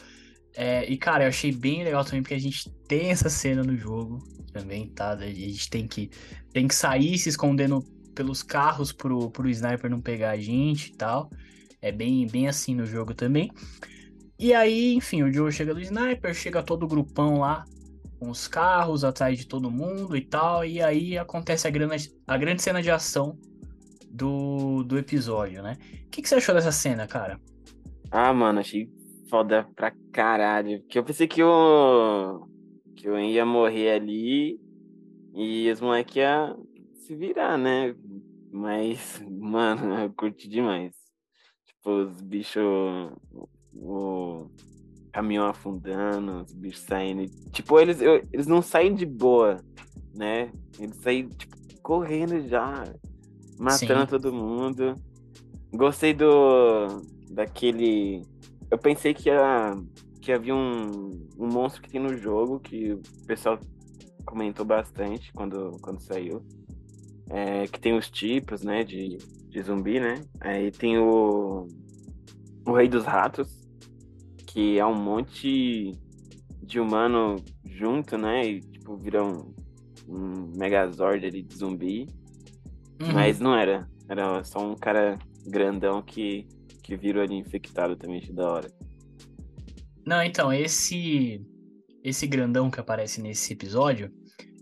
É, 0.55 0.85
e, 0.89 0.97
cara, 0.97 1.23
eu 1.23 1.29
achei 1.29 1.51
bem 1.51 1.83
legal 1.83 2.03
também, 2.03 2.21
porque 2.21 2.33
a 2.33 2.39
gente 2.39 2.69
tem 2.87 3.11
essa 3.11 3.29
cena 3.29 3.63
no 3.63 3.75
jogo 3.77 4.19
também, 4.51 4.89
tá? 4.89 5.13
A 5.13 5.27
gente 5.27 5.69
tem 5.69 5.87
que, 5.87 6.09
tem 6.51 6.67
que 6.67 6.75
sair 6.75 7.17
se 7.17 7.29
escondendo 7.29 7.81
pelos 8.13 8.43
carros 8.43 8.91
pro, 8.91 9.31
pro 9.31 9.49
sniper 9.49 9.89
não 9.89 10.01
pegar 10.01 10.31
a 10.31 10.39
gente 10.39 10.87
e 10.87 10.95
tal. 10.95 11.29
É 11.81 11.91
bem, 11.91 12.27
bem 12.27 12.47
assim 12.47 12.75
no 12.75 12.85
jogo 12.85 13.13
também. 13.13 13.49
E 14.37 14.53
aí, 14.53 14.93
enfim, 14.93 15.23
o 15.23 15.31
Joe 15.31 15.51
chega 15.51 15.73
do 15.73 15.81
sniper, 15.81 16.33
chega 16.33 16.63
todo 16.63 16.83
o 16.83 16.87
grupão 16.87 17.39
lá, 17.39 17.63
os 18.19 18.47
carros 18.47 19.03
atrás 19.03 19.37
de 19.37 19.47
todo 19.47 19.71
mundo 19.71 20.15
e 20.15 20.21
tal. 20.21 20.65
E 20.65 20.81
aí 20.81 21.17
acontece 21.17 21.67
a 21.67 21.71
grande, 21.71 22.11
a 22.27 22.37
grande 22.37 22.61
cena 22.61 22.81
de 22.81 22.91
ação 22.91 23.37
do, 24.09 24.83
do 24.83 24.97
episódio, 24.97 25.61
né? 25.61 25.77
O 26.05 26.09
que, 26.09 26.21
que 26.21 26.29
você 26.29 26.35
achou 26.35 26.55
dessa 26.55 26.71
cena, 26.71 27.07
cara? 27.07 27.39
Ah, 28.11 28.33
mano, 28.33 28.59
achei 28.59 28.89
foda 29.29 29.67
pra 29.75 29.93
caralho. 30.11 30.81
Porque 30.81 30.97
eu 30.97 31.03
pensei 31.03 31.27
que 31.27 31.41
eu, 31.41 32.47
que 32.95 33.07
eu 33.07 33.17
ia 33.19 33.45
morrer 33.45 33.91
ali 33.91 34.59
e 35.33 35.69
os 35.71 35.79
moleques 35.79 36.15
iam 36.15 36.65
se 36.95 37.15
virar, 37.15 37.57
né? 37.57 37.95
Mas, 38.51 39.23
mano, 39.29 39.95
eu 39.99 40.13
curti 40.13 40.49
demais. 40.49 40.93
Tipo, 41.65 41.91
os 41.91 42.21
bichos. 42.21 42.63
O 43.73 44.49
caminhão 45.11 45.47
afundando, 45.47 46.43
os 46.43 46.53
bichos 46.53 46.83
saindo. 46.83 47.25
Tipo, 47.51 47.79
eles, 47.79 48.01
eu, 48.01 48.23
eles 48.31 48.47
não 48.47 48.61
saem 48.61 48.93
de 48.93 49.05
boa, 49.05 49.57
né? 50.15 50.51
Eles 50.79 50.95
saem, 50.97 51.27
tipo, 51.27 51.57
correndo 51.81 52.47
já, 52.47 52.83
matando 53.59 54.01
Sim. 54.01 54.05
todo 54.05 54.33
mundo. 54.33 54.95
Gostei 55.73 56.13
do. 56.13 57.01
daquele. 57.31 58.21
Eu 58.71 58.77
pensei 58.77 59.13
que, 59.13 59.29
ia, 59.29 59.75
que 60.21 60.31
havia 60.31 60.55
um, 60.55 61.27
um 61.37 61.47
monstro 61.47 61.81
que 61.81 61.89
tem 61.89 62.01
no 62.01 62.15
jogo, 62.17 62.59
que 62.59 62.93
o 62.93 63.01
pessoal 63.25 63.59
comentou 64.25 64.65
bastante 64.65 65.33
quando, 65.33 65.77
quando 65.81 65.99
saiu. 66.01 66.43
É, 67.31 67.67
que 67.67 67.79
tem 67.79 67.95
os 67.95 68.09
tipos, 68.09 68.63
né, 68.63 68.83
de, 68.83 69.17
de 69.17 69.61
zumbi, 69.61 69.99
né? 69.99 70.15
Aí 70.39 70.71
tem 70.71 70.97
o. 70.97 71.67
O 72.65 72.73
Rei 72.73 72.87
dos 72.87 73.05
Ratos, 73.05 73.58
que 74.59 74.77
é 74.77 74.85
um 74.85 74.93
monte 74.93 75.93
de 76.61 76.81
humano 76.81 77.37
junto, 77.63 78.17
né? 78.17 78.45
E, 78.45 78.59
tipo, 78.59 78.97
vira 78.97 79.23
um, 79.23 79.55
um 80.05 80.51
megazord 80.57 81.25
ali 81.25 81.41
de 81.41 81.55
zumbi. 81.55 82.07
Uhum. 83.01 83.13
Mas 83.13 83.39
não 83.39 83.55
era. 83.55 83.89
Era 84.09 84.43
só 84.43 84.59
um 84.59 84.75
cara 84.75 85.17
grandão 85.47 86.01
que, 86.01 86.45
que 86.83 86.97
virou 86.97 87.23
ali 87.23 87.35
infectado 87.35 87.95
também, 87.95 88.19
de 88.19 88.33
da 88.33 88.51
hora. 88.51 88.69
Não, 90.05 90.21
então, 90.21 90.51
esse 90.51 91.41
esse 92.03 92.27
grandão 92.27 92.69
que 92.69 92.81
aparece 92.81 93.21
nesse 93.21 93.53
episódio 93.53 94.11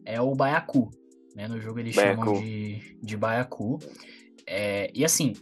é 0.06 0.22
o 0.22 0.36
Baiacu. 0.36 0.92
Né? 1.36 1.48
No 1.48 1.60
jogo 1.60 1.80
eles 1.80 1.96
Baiacu. 1.96 2.24
chamam 2.24 2.42
de, 2.44 3.00
de 3.02 3.18
Baiacu. 3.18 3.80
É, 4.46 4.92
e 4.94 5.04
assim, 5.04 5.34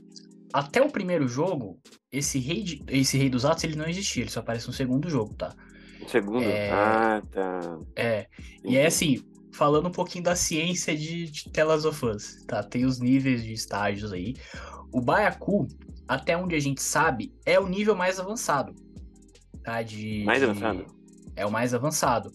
até 0.55 0.81
o 0.81 0.89
primeiro 0.89 1.27
jogo, 1.27 1.77
esse 2.09 2.39
rei, 2.39 2.63
de, 2.63 2.83
esse 2.87 3.17
rei 3.17 3.29
dos 3.29 3.43
atos 3.43 3.65
ele 3.65 3.75
não 3.75 3.89
existia, 3.89 4.23
ele 4.23 4.31
só 4.31 4.39
aparece 4.39 4.65
no 4.67 4.71
segundo 4.71 5.09
jogo, 5.09 5.33
tá? 5.33 5.53
Segundo? 6.07 6.45
É... 6.45 6.71
Ah, 6.71 7.21
tá. 7.29 7.77
É. 7.93 8.25
E 8.63 8.77
é 8.77 8.85
assim, 8.85 9.21
falando 9.51 9.89
um 9.89 9.91
pouquinho 9.91 10.23
da 10.23 10.33
ciência 10.33 10.95
de, 10.95 11.29
de 11.29 11.49
Telas 11.51 11.83
of 11.83 12.05
Us, 12.05 12.45
tá? 12.47 12.63
Tem 12.63 12.85
os 12.85 13.01
níveis 13.01 13.43
de 13.43 13.51
estágios 13.51 14.13
aí. 14.13 14.33
O 14.93 15.01
Baiacu, 15.01 15.67
até 16.07 16.37
onde 16.37 16.55
a 16.55 16.59
gente 16.59 16.81
sabe, 16.81 17.33
é 17.45 17.59
o 17.59 17.67
nível 17.67 17.93
mais 17.93 18.17
avançado. 18.17 18.73
Tá? 19.61 19.81
De, 19.81 20.23
mais 20.23 20.39
de... 20.39 20.45
avançado? 20.45 20.85
É 21.35 21.45
o 21.45 21.51
mais 21.51 21.73
avançado. 21.73 22.31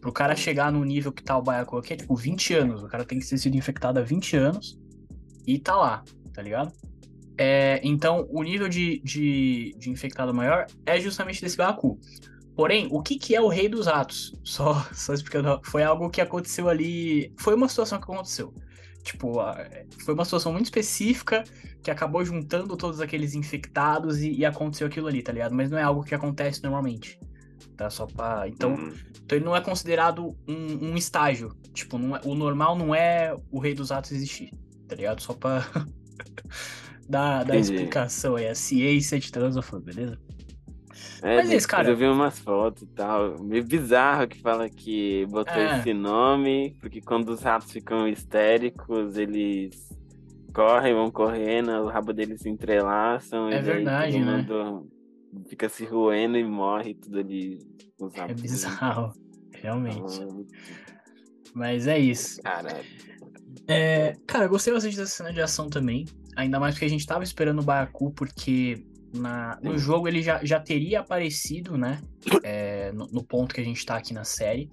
Pro 0.00 0.10
cara 0.10 0.34
chegar 0.34 0.72
no 0.72 0.84
nível 0.84 1.12
que 1.12 1.22
tá 1.22 1.38
o 1.38 1.42
Baiacu 1.42 1.76
aqui, 1.76 1.92
é 1.92 1.96
tipo 1.96 2.16
20 2.16 2.54
anos. 2.54 2.82
O 2.82 2.88
cara 2.88 3.04
tem 3.04 3.20
que 3.20 3.28
ter 3.28 3.38
sido 3.38 3.56
infectado 3.56 4.00
há 4.00 4.02
20 4.02 4.36
anos 4.36 4.76
e 5.46 5.60
tá 5.60 5.76
lá, 5.76 6.02
tá 6.34 6.42
ligado? 6.42 6.72
É, 7.38 7.80
então, 7.82 8.26
o 8.30 8.42
nível 8.42 8.68
de, 8.68 9.00
de, 9.00 9.74
de, 9.78 9.90
infectado 9.90 10.32
maior 10.32 10.66
é 10.86 10.98
justamente 10.98 11.40
desse 11.40 11.56
Baku. 11.56 11.98
Porém, 12.54 12.88
o 12.90 13.02
que, 13.02 13.18
que 13.18 13.34
é 13.34 13.40
o 13.40 13.48
Rei 13.48 13.68
dos 13.68 13.86
Atos? 13.86 14.34
Só, 14.42 14.86
só 14.92 15.12
explicando, 15.12 15.60
foi 15.64 15.82
algo 15.82 16.08
que 16.08 16.20
aconteceu 16.20 16.68
ali. 16.68 17.32
Foi 17.38 17.54
uma 17.54 17.68
situação 17.68 17.98
que 17.98 18.04
aconteceu. 18.04 18.54
Tipo, 19.02 19.34
foi 20.04 20.14
uma 20.14 20.24
situação 20.24 20.52
muito 20.52 20.64
específica 20.64 21.44
que 21.82 21.90
acabou 21.90 22.24
juntando 22.24 22.76
todos 22.76 23.00
aqueles 23.00 23.34
infectados 23.34 24.20
e, 24.20 24.32
e 24.32 24.44
aconteceu 24.44 24.86
aquilo 24.86 25.06
ali, 25.06 25.22
tá 25.22 25.30
ligado? 25.30 25.54
Mas 25.54 25.70
não 25.70 25.78
é 25.78 25.82
algo 25.82 26.02
que 26.02 26.14
acontece 26.14 26.62
normalmente. 26.62 27.20
Tá? 27.76 27.90
Só 27.90 28.06
pra. 28.06 28.48
Então, 28.48 28.74
uhum. 28.74 28.92
então 29.22 29.38
ele 29.38 29.44
não 29.44 29.54
é 29.54 29.60
considerado 29.60 30.36
um, 30.48 30.90
um 30.90 30.96
estágio. 30.96 31.54
Tipo, 31.72 31.98
é, 31.98 32.20
o 32.24 32.34
normal 32.34 32.76
não 32.76 32.94
é 32.94 33.36
o 33.50 33.60
Rei 33.60 33.74
dos 33.74 33.92
Atos 33.92 34.10
existir, 34.12 34.50
tá 34.88 34.96
ligado? 34.96 35.20
Só 35.22 35.34
pra. 35.34 35.64
da, 37.08 37.44
da 37.44 37.56
explicação 37.56 38.36
aí, 38.36 38.48
a 38.48 38.54
ciência 38.54 39.18
de 39.18 39.30
Transofan, 39.30 39.80
beleza? 39.80 40.18
É, 41.22 41.36
Mas 41.36 41.50
é 41.50 41.56
isso, 41.56 41.68
cara. 41.68 41.88
Eu 41.88 41.96
vi 41.96 42.06
umas 42.06 42.38
fotos 42.38 42.82
e 42.82 42.86
tal. 42.86 43.42
Meio 43.42 43.64
bizarro 43.64 44.26
que 44.26 44.40
fala 44.40 44.68
que 44.68 45.26
botou 45.26 45.54
é. 45.54 45.78
esse 45.78 45.92
nome, 45.92 46.76
porque 46.80 47.00
quando 47.00 47.30
os 47.30 47.42
ratos 47.42 47.70
ficam 47.72 48.06
histéricos, 48.08 49.16
eles 49.16 49.88
correm, 50.52 50.94
vão 50.94 51.10
correndo, 51.10 51.70
o 51.70 51.88
rabo 51.88 52.12
deles 52.12 52.40
se 52.40 52.48
entrelaçam. 52.48 53.50
É 53.50 53.60
verdade, 53.60 54.18
né? 54.18 54.46
Fica 55.48 55.68
se 55.68 55.84
roendo 55.84 56.38
e 56.38 56.44
morre 56.44 56.94
tudo 56.94 57.18
ali. 57.18 57.58
é 58.14 58.34
bizarro, 58.34 59.12
realmente. 59.52 60.00
Mas 61.54 61.86
é 61.86 61.98
isso. 61.98 62.40
Caralho. 62.42 62.84
É, 63.68 64.14
cara, 64.26 64.44
eu 64.44 64.48
gostei 64.48 64.72
bastante 64.72 64.96
dessa 64.96 65.16
cena 65.16 65.32
de 65.32 65.40
ação 65.40 65.68
também. 65.68 66.06
Ainda 66.36 66.60
mais 66.60 66.74
porque 66.74 66.84
a 66.84 66.90
gente 66.90 67.06
tava 67.06 67.24
esperando 67.24 67.60
o 67.60 67.64
Baiacu, 67.64 68.10
porque 68.10 68.84
na, 69.12 69.58
no 69.62 69.78
jogo 69.78 70.06
ele 70.06 70.22
já, 70.22 70.44
já 70.44 70.60
teria 70.60 71.00
aparecido, 71.00 71.78
né? 71.78 72.00
É, 72.42 72.92
no, 72.92 73.06
no, 73.06 73.24
ponto 73.24 73.54
que 73.54 73.60
a 73.60 73.64
gente 73.64 73.84
tá 73.84 73.96
aqui 73.96 74.12
na 74.12 74.24
série. 74.24 74.68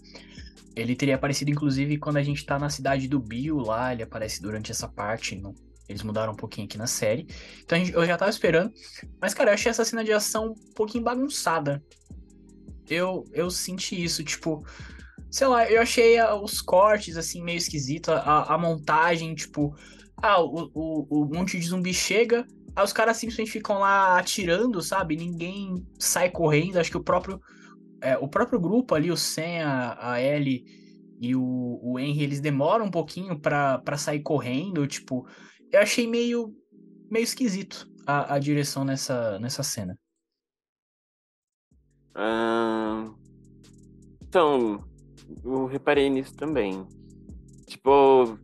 Ele 0.75 0.95
teria 0.95 1.15
aparecido, 1.15 1.51
inclusive, 1.51 1.97
quando 1.97 2.17
a 2.17 2.23
gente 2.23 2.45
tá 2.45 2.59
na 2.59 2.69
cidade 2.69 3.07
do 3.07 3.19
Bill 3.19 3.57
lá, 3.57 3.93
ele 3.93 4.03
aparece 4.03 4.41
durante 4.41 4.71
essa 4.71 4.89
parte. 4.89 5.35
No, 5.35 5.55
eles 5.87 6.03
mudaram 6.03 6.33
um 6.33 6.35
pouquinho 6.35 6.65
aqui 6.65 6.77
na 6.77 6.87
série. 6.87 7.27
Então 7.63 7.77
gente, 7.77 7.93
eu 7.93 8.05
já 8.05 8.17
tava 8.17 8.31
esperando. 8.31 8.73
Mas, 9.21 9.33
cara, 9.33 9.51
eu 9.51 9.53
achei 9.53 9.69
essa 9.69 9.85
cena 9.85 10.03
de 10.03 10.11
ação 10.11 10.47
um 10.47 10.73
pouquinho 10.73 11.03
bagunçada. 11.03 11.81
Eu, 12.89 13.23
eu 13.31 13.49
senti 13.49 14.03
isso, 14.03 14.23
tipo. 14.23 14.65
Sei 15.31 15.47
lá, 15.47 15.67
eu 15.69 15.81
achei 15.81 16.21
os 16.43 16.61
cortes, 16.61 17.17
assim, 17.17 17.41
meio 17.41 17.57
esquisito. 17.57 18.11
A, 18.11 18.53
a 18.53 18.57
montagem, 18.57 19.33
tipo 19.33 19.75
ah, 20.23 20.41
o, 20.41 20.71
o, 20.73 21.05
o 21.09 21.25
monte 21.25 21.59
de 21.59 21.67
zumbi 21.67 21.93
chega, 21.93 22.47
aí 22.73 22.81
os 22.81 22.93
caras 22.93 23.17
simplesmente 23.17 23.51
ficam 23.51 23.79
lá 23.79 24.17
atirando, 24.17 24.81
sabe? 24.81 25.17
Ninguém 25.17 25.85
sai 25.99 26.29
correndo. 26.29 26.79
Acho 26.79 26.89
que 26.89 26.95
o 26.95 27.03
próprio, 27.03 27.41
é, 27.99 28.17
o 28.17 28.25
próprio 28.25 28.57
grupo 28.57 28.95
ali, 28.95 29.11
o 29.11 29.17
Sam, 29.17 29.65
a, 29.65 30.13
a 30.13 30.21
Ellie 30.21 30.63
e 31.19 31.35
o, 31.35 31.77
o 31.83 31.99
Henry, 31.99 32.23
eles 32.23 32.39
demoram 32.39 32.85
um 32.85 32.91
pouquinho 32.91 33.37
pra 33.37 33.97
sair 33.97 34.21
correndo. 34.21 34.87
Tipo, 34.87 35.27
eu 35.69 35.81
achei 35.81 36.07
meio, 36.07 36.55
meio 37.11 37.23
esquisito 37.25 37.85
a, 38.07 38.35
a 38.35 38.39
direção 38.39 38.85
nessa, 38.85 39.37
nessa 39.39 39.61
cena. 39.61 39.99
Ah, 42.15 43.11
então, 44.21 44.85
eu 45.43 45.65
reparei 45.65 46.09
nisso 46.09 46.33
também. 46.33 46.87
Tipo, 47.67 48.39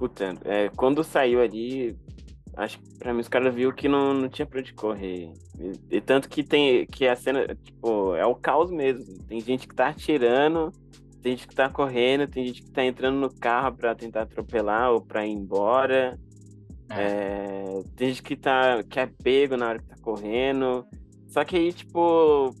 Puta, 0.00 0.34
é, 0.46 0.70
quando 0.70 1.04
saiu 1.04 1.42
ali, 1.42 1.94
acho 2.56 2.78
que 2.78 2.98
pra 2.98 3.12
mim 3.12 3.20
os 3.20 3.28
caras 3.28 3.54
viram 3.54 3.70
que 3.70 3.86
não, 3.86 4.14
não 4.14 4.30
tinha 4.30 4.46
pra 4.46 4.60
onde 4.60 4.72
correr. 4.72 5.30
E, 5.58 5.96
e, 5.96 6.00
tanto 6.00 6.26
que 6.26 6.42
tem 6.42 6.86
que 6.86 7.06
a 7.06 7.14
cena, 7.14 7.54
tipo, 7.62 8.14
é 8.14 8.24
o 8.24 8.34
caos 8.34 8.70
mesmo. 8.70 9.04
Tem 9.24 9.38
gente 9.42 9.68
que 9.68 9.74
tá 9.74 9.88
atirando, 9.88 10.72
tem 11.20 11.32
gente 11.32 11.46
que 11.46 11.54
tá 11.54 11.68
correndo, 11.68 12.26
tem 12.26 12.46
gente 12.46 12.62
que 12.62 12.70
tá 12.70 12.82
entrando 12.82 13.20
no 13.20 13.28
carro 13.30 13.76
pra 13.76 13.94
tentar 13.94 14.22
atropelar 14.22 14.90
ou 14.90 15.02
pra 15.02 15.26
ir 15.26 15.32
embora. 15.32 16.18
É. 16.88 17.02
É, 17.02 17.82
tem 17.94 18.08
gente 18.08 18.22
que 18.22 18.36
tá 18.36 18.82
que 18.82 18.98
é 18.98 19.06
pego 19.06 19.54
na 19.58 19.68
hora 19.68 19.78
que 19.80 19.84
tá 19.84 19.96
correndo. 20.00 20.86
Só 21.28 21.44
que 21.44 21.56
aí, 21.56 21.74
tipo, 21.74 22.54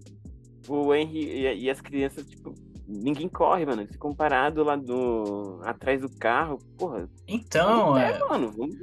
o 0.68 0.94
Henry 0.94 1.24
e, 1.24 1.62
e 1.62 1.70
as 1.70 1.80
crianças, 1.80 2.26
tipo, 2.26 2.52
ninguém 2.90 3.28
corre, 3.28 3.64
mano. 3.64 3.82
Eles 3.82 3.92
ficam 3.92 4.14
parados 4.14 4.66
lá 4.66 4.76
do. 4.76 5.60
atrás 5.62 6.00
do 6.00 6.10
carro. 6.16 6.58
Porra. 6.76 7.08
Então, 7.28 7.96
é. 7.96 8.18
mano, 8.18 8.50
vamos, 8.50 8.76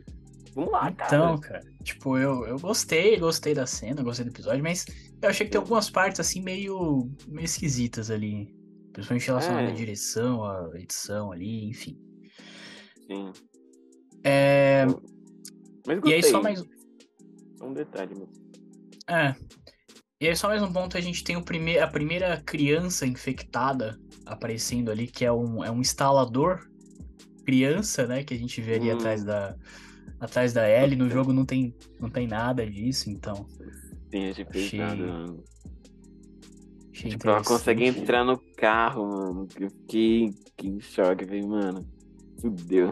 vamos 0.56 0.72
lá, 0.72 0.90
então, 0.90 0.98
cara. 0.98 1.16
Então, 1.16 1.38
cara, 1.38 1.62
tipo, 1.84 2.18
eu, 2.18 2.46
eu 2.48 2.58
gostei, 2.58 3.20
gostei 3.20 3.54
da 3.54 3.66
cena, 3.66 4.02
gostei 4.02 4.26
do 4.26 4.32
episódio, 4.32 4.64
mas 4.64 4.86
eu 5.22 5.30
achei 5.30 5.46
que 5.46 5.52
tem 5.52 5.60
algumas 5.60 5.90
partes 5.90 6.20
assim 6.20 6.42
meio, 6.42 7.10
meio 7.28 7.46
esquisitas 7.46 8.10
ali. 8.10 8.56
Principalmente 8.94 9.28
relacionadas 9.28 9.70
é. 9.70 9.74
à 9.74 9.76
direção, 9.76 10.44
à 10.44 10.72
edição 10.74 11.32
ali, 11.32 11.70
enfim. 11.70 12.00
Sim. 13.06 13.32
É. 14.24 14.86
Mas 15.86 16.00
gostei. 16.00 16.12
E 16.12 16.14
aí 16.16 16.24
só 16.24 16.42
mais. 16.42 16.64
Um 17.62 17.74
detalhe 17.74 18.16
mesmo. 18.16 18.34
É. 19.08 19.36
E 20.20 20.28
aí 20.28 20.36
só 20.36 20.48
mais 20.48 20.64
um 20.64 20.74
ponto, 20.74 20.98
a 20.98 21.02
gente 21.02 21.24
tem 21.24 21.36
o 21.36 21.44
prime 21.44 21.78
a 21.78 21.88
primeira 21.88 22.42
criança 22.44 23.06
infectada 23.06 24.00
aparecendo 24.26 24.90
ali, 24.90 25.06
que 25.06 25.24
é 25.24 25.32
um, 25.32 25.64
é 25.64 25.70
um 25.70 25.80
instalador 25.80 26.68
criança, 27.46 28.08
né? 28.08 28.24
Que 28.24 28.34
a 28.34 28.38
gente 28.38 28.60
vê 28.60 28.76
ali 28.76 28.92
hum. 28.92 28.96
atrás 28.96 29.24
da 29.24 29.56
atrás 30.20 30.54
da 30.54 30.68
Ellie. 30.68 30.98
No 30.98 31.08
jogo 31.08 31.32
não 31.32 31.46
tem, 31.46 31.72
não 32.00 32.10
tem 32.10 32.28
nada 32.28 32.66
disso, 32.66 33.12
então. 33.12 33.46
Sim, 34.12 34.30
achei 34.32 34.46
pesado, 34.46 35.06
mano. 35.06 35.44
Achei 36.92 37.12
tipo, 37.12 37.30
ela 37.30 37.44
consegue 37.44 37.86
entrar 37.86 38.26
no 38.26 38.40
carro, 38.56 39.08
mano. 39.08 39.48
Eu 39.60 39.70
fiquei, 39.70 40.32
fiquei 40.32 40.70
em 40.72 40.80
choque, 40.80 41.26
falei, 41.26 41.44
mano. 41.44 41.88
Fudeu. 42.42 42.92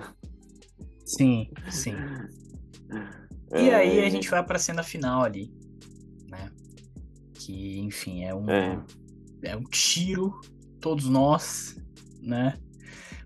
Sim, 1.04 1.50
sim. 1.72 1.96
E 3.54 3.70
é... 3.70 3.76
aí 3.76 4.04
a 4.04 4.10
gente 4.10 4.28
vai 4.28 4.44
pra 4.44 4.58
cena 4.58 4.84
final 4.84 5.24
ali? 5.24 5.54
Que, 7.46 7.80
enfim, 7.80 8.24
é 8.24 8.34
um, 8.34 8.50
é. 8.50 8.84
é 9.44 9.56
um 9.56 9.64
tiro, 9.64 10.42
todos 10.80 11.08
nós, 11.08 11.78
né? 12.20 12.58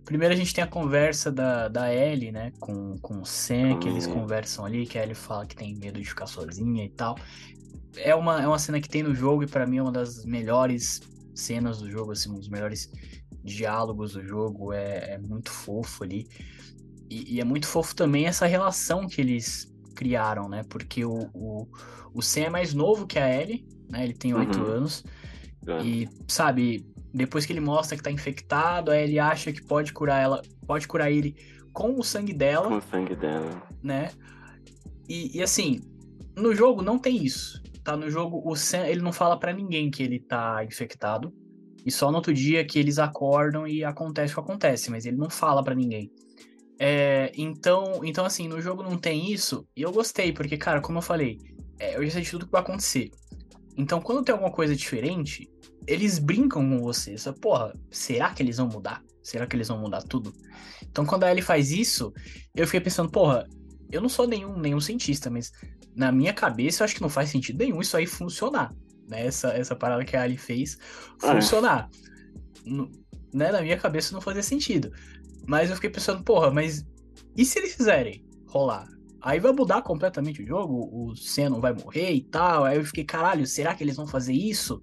Primeiro 0.03 0.34
a 0.34 0.38
gente 0.38 0.53
tem 0.53 0.63
a 0.63 0.67
conversa 0.67 1.32
da, 1.32 1.67
da 1.67 1.93
Ellie, 1.93 2.32
né, 2.32 2.51
com, 2.60 2.97
com 2.97 3.21
o 3.21 3.25
Sam, 3.25 3.77
que 3.79 3.88
eles 3.88 4.08
conversam 4.08 4.65
ali, 4.65 4.88
que 4.88 4.97
a 4.97 5.03
Ellie 5.03 5.13
fala 5.13 5.45
que 5.45 5.55
tem 5.55 5.75
medo 5.75 6.01
de 6.01 6.10
ficar 6.10 6.25
sozinha 6.25 6.84
e 6.84 6.89
tal. 6.89 7.15
É 7.95 8.13
uma, 8.15 8.41
é 8.41 8.47
uma 8.47 8.58
cena 8.58 8.82
que 8.82 8.89
tem 8.89 9.03
no 9.03 9.13
jogo 9.13 9.43
e 9.43 9.47
para 9.47 9.67
mim 9.67 9.77
é 9.77 9.84
uma 9.84 9.91
das 9.91 10.25
melhores 10.25 10.99
cenas 11.36 11.77
do 11.77 11.89
jogo, 11.89 12.12
assim, 12.12 12.32
um 12.32 12.39
dos 12.39 12.49
melhores 12.49 12.91
diálogos 13.43 14.13
do 14.13 14.25
jogo, 14.25 14.73
é, 14.73 15.13
é 15.13 15.17
muito 15.17 15.51
fofo 15.51 16.03
ali. 16.03 16.27
E, 17.10 17.36
e, 17.36 17.39
é 17.39 17.43
muito 17.43 17.67
fofo 17.67 17.95
também 17.95 18.25
essa 18.25 18.45
relação 18.45 19.08
que 19.08 19.21
eles 19.21 19.71
criaram, 19.95 20.49
né? 20.49 20.63
Porque 20.69 21.05
o, 21.05 21.29
o, 21.34 21.67
o 22.13 22.21
Sam 22.21 22.41
é 22.41 22.49
mais 22.49 22.73
novo 22.73 23.08
que 23.08 23.17
a 23.19 23.41
Ellie, 23.41 23.67
né? 23.89 24.04
Ele 24.04 24.13
tem 24.13 24.34
oito 24.34 24.60
uhum. 24.60 24.65
anos. 24.65 25.04
É. 25.67 25.82
E, 25.84 26.10
sabe, 26.28 26.86
depois 27.13 27.45
que 27.45 27.54
ele 27.54 27.60
mostra 27.60 27.97
que 27.97 28.04
tá 28.04 28.12
infectado, 28.12 28.91
aí 28.91 29.04
ele 29.04 29.19
acha 29.19 29.52
que 29.52 29.62
pode 29.62 29.93
curar 29.93 30.21
ela, 30.21 30.41
pode 30.65 30.88
curar 30.88 31.12
ele 31.12 31.36
com 31.73 31.99
o 31.99 32.04
sangue 32.04 32.34
dela. 32.34 32.67
Com 32.67 32.78
o 32.78 32.82
sangue 32.82 33.15
dela. 33.15 33.63
Né? 33.82 34.10
E, 35.08 35.38
e 35.38 35.41
assim, 35.41 35.82
no 36.36 36.56
jogo 36.56 36.82
não 36.82 36.97
tem 36.97 37.23
isso. 37.23 37.62
Tá 37.84 37.95
no 37.95 38.10
jogo, 38.10 38.41
o 38.45 38.56
Sam, 38.56 38.86
ele 38.86 39.02
não 39.02 39.12
fala 39.12 39.39
para 39.39 39.54
ninguém 39.54 39.89
que 39.89 40.04
ele 40.04 40.19
tá 40.19 40.63
infectado. 40.63 41.34
E 41.86 41.91
só 41.91 42.12
no 42.12 42.17
outro 42.17 42.34
dia 42.34 42.65
que 42.65 42.78
eles 42.78 42.99
acordam 42.99 43.65
e 43.65 43.84
acontece 43.84 44.34
o 44.34 44.36
que 44.36 44.41
acontece, 44.41 44.91
mas 44.91 45.06
ele 45.06 45.17
não 45.17 45.30
fala 45.30 45.63
para 45.63 45.73
ninguém. 45.73 46.12
É, 46.78 47.32
então, 47.36 48.02
então, 48.04 48.25
assim, 48.25 48.47
no 48.47 48.62
jogo 48.62 48.84
não 48.84 48.97
tem 48.97 49.32
isso, 49.32 49.67
e 49.75 49.82
eu 49.82 49.91
gostei, 49.91 50.32
porque, 50.32 50.56
cara, 50.56 50.80
como 50.80 50.99
eu 50.99 51.02
falei, 51.02 51.38
é, 51.78 51.97
eu 51.97 52.06
já 52.06 52.12
sei 52.12 52.21
de 52.21 52.32
tudo 52.32 52.45
que 52.45 52.52
vai 52.52 52.62
acontecer. 52.62 53.12
Então, 53.80 54.02
quando 54.02 54.26
tem 54.26 54.34
alguma 54.34 54.52
coisa 54.52 54.76
diferente, 54.76 55.50
eles 55.88 56.20
brincam 56.20 56.70
com 56.70 56.80
você. 56.80 57.18
Só, 57.18 57.32
porra, 57.32 57.74
será 57.89 58.30
que 58.34 58.44
eles 58.44 58.58
vão 58.58 58.68
mudar? 58.68 59.02
Será 59.24 59.48
que 59.48 59.56
eles 59.56 59.70
vão 59.70 59.80
mudar 59.80 60.02
tudo? 60.02 60.34
Então, 60.84 61.06
quando 61.06 61.24
a 61.24 61.32
Ellie 61.32 61.42
faz 61.42 61.72
isso, 61.72 62.13
eu 62.54 62.68
fiquei 62.68 62.82
pensando, 62.82 63.10
porra, 63.10 63.48
eu 63.89 64.02
não 64.02 64.10
sou 64.10 64.28
nenhum, 64.28 64.60
nenhum 64.60 64.82
cientista, 64.82 65.30
mas 65.30 65.54
na 65.96 66.12
minha 66.12 66.34
cabeça 66.34 66.84
eu 66.84 66.86
acho 66.86 66.96
que 66.96 67.02
não 67.02 67.08
faz 67.08 67.30
sentido 67.30 67.60
nenhum 67.60 67.80
isso 67.80 67.96
aí 67.96 68.06
funcionar. 68.06 68.70
Né? 69.08 69.26
Essa, 69.26 69.54
essa 69.54 69.78
parada 69.78 70.04
que 70.04 70.18
a 70.18 70.24
Ali 70.24 70.36
fez 70.36 70.78
é. 71.24 71.34
funcionar. 71.34 71.89
Né? 73.34 73.50
Na 73.50 73.62
minha 73.62 73.78
cabeça 73.78 74.13
não 74.13 74.20
fazia 74.20 74.44
sentido. 74.44 74.92
Mas 75.48 75.70
eu 75.70 75.78
fiquei 75.78 75.89
pensando, 75.89 76.22
porra, 76.22 76.52
mas 76.52 76.86
e 77.38 77.46
se 77.46 77.58
eles 77.60 77.76
fizerem 77.76 78.26
rolar? 78.46 78.86
Aí 79.21 79.39
vai 79.39 79.51
mudar 79.51 79.82
completamente 79.82 80.41
o 80.41 80.45
jogo, 80.45 80.89
o 80.91 81.15
Sen 81.15 81.49
não 81.49 81.60
vai 81.60 81.73
morrer 81.73 82.12
e 82.13 82.21
tal. 82.21 82.63
Aí 82.63 82.77
eu 82.77 82.86
fiquei, 82.86 83.03
caralho, 83.03 83.45
será 83.45 83.75
que 83.75 83.84
eles 83.84 83.95
vão 83.95 84.08
fazer 84.08 84.34
isso? 84.34 84.82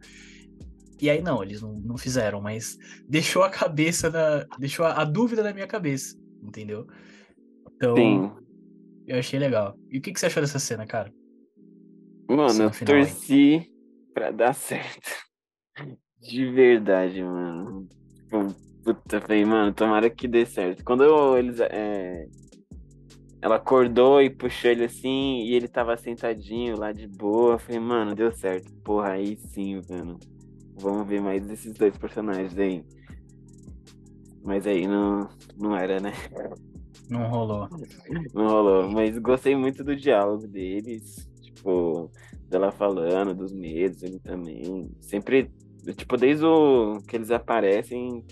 E 1.01 1.11
aí 1.11 1.23
não, 1.23 1.43
eles 1.43 1.61
não, 1.61 1.75
não 1.75 1.99
fizeram, 1.99 2.41
mas 2.41 2.77
deixou 3.09 3.43
a 3.43 3.51
cabeça 3.51 4.11
da. 4.11 4.47
Deixou 4.59 4.85
a, 4.85 5.03
a 5.03 5.05
dúvida 5.05 5.43
na 5.43 5.53
minha 5.53 5.67
cabeça, 5.67 6.17
entendeu? 6.43 6.87
Então. 7.75 7.97
Sim. 7.97 8.31
Eu 9.07 9.21
achei 9.21 9.39
legal. 9.39 9.79
E 9.89 9.99
o 9.99 10.01
que, 10.01 10.13
que 10.13 10.19
você 10.19 10.27
achou 10.27 10.43
dessa 10.43 10.59
cena, 10.59 10.85
cara? 10.85 11.13
Mano, 12.29 12.65
eu 12.65 12.71
torci 12.85 13.33
aí. 13.33 13.71
pra 14.13 14.33
dar 14.33 14.53
certo. 14.57 15.09
De 16.21 16.51
verdade, 16.51 17.23
mano. 17.23 17.87
Tipo, 18.17 18.67
Puta, 18.87 19.21
falei, 19.21 19.45
mano, 19.45 19.75
tomara 19.75 20.09
que 20.09 20.29
dê 20.29 20.47
certo. 20.47 20.85
Quando 20.85 21.03
eu, 21.03 21.37
eles. 21.37 21.59
É... 21.59 22.29
Ela 23.47 23.57
acordou 23.57 24.21
e 24.21 24.29
puxou 24.29 24.73
ele 24.73 24.87
assim, 24.87 25.45
e 25.45 25.55
ele 25.55 25.69
tava 25.69 25.97
sentadinho 25.97 26.77
lá 26.77 26.91
de 26.91 27.07
boa. 27.07 27.53
Eu 27.53 27.59
falei, 27.61 27.79
mano, 27.79 28.13
deu 28.13 28.33
certo. 28.33 28.73
Porra, 28.83 29.11
aí 29.11 29.37
sim, 29.37 29.81
mano. 29.89 30.19
Vamos 30.75 31.07
ver 31.07 31.21
mais 31.23 31.47
desses 31.47 31.73
dois 31.73 31.97
personagens 31.97 32.59
aí. 32.59 32.85
Mas 34.43 34.67
aí 34.67 34.89
não, 34.89 35.29
não 35.57 35.77
era, 35.77 36.01
né? 36.01 36.13
Não 37.09 37.29
rolou. 37.29 37.69
Não 38.35 38.49
rolou. 38.49 38.91
Mas 38.91 39.17
gostei 39.17 39.55
muito 39.55 39.85
do 39.85 39.95
diálogo 39.95 40.49
deles. 40.49 41.31
Tipo, 41.41 42.11
dela 42.49 42.73
falando 42.73 43.33
dos 43.33 43.53
medos, 43.53 44.03
ele 44.03 44.19
também. 44.19 44.91
Sempre, 45.01 45.53
tipo, 45.97 46.17
desde 46.17 46.45
o 46.45 46.99
que 47.07 47.15
eles 47.15 47.31
aparecem, 47.31 48.25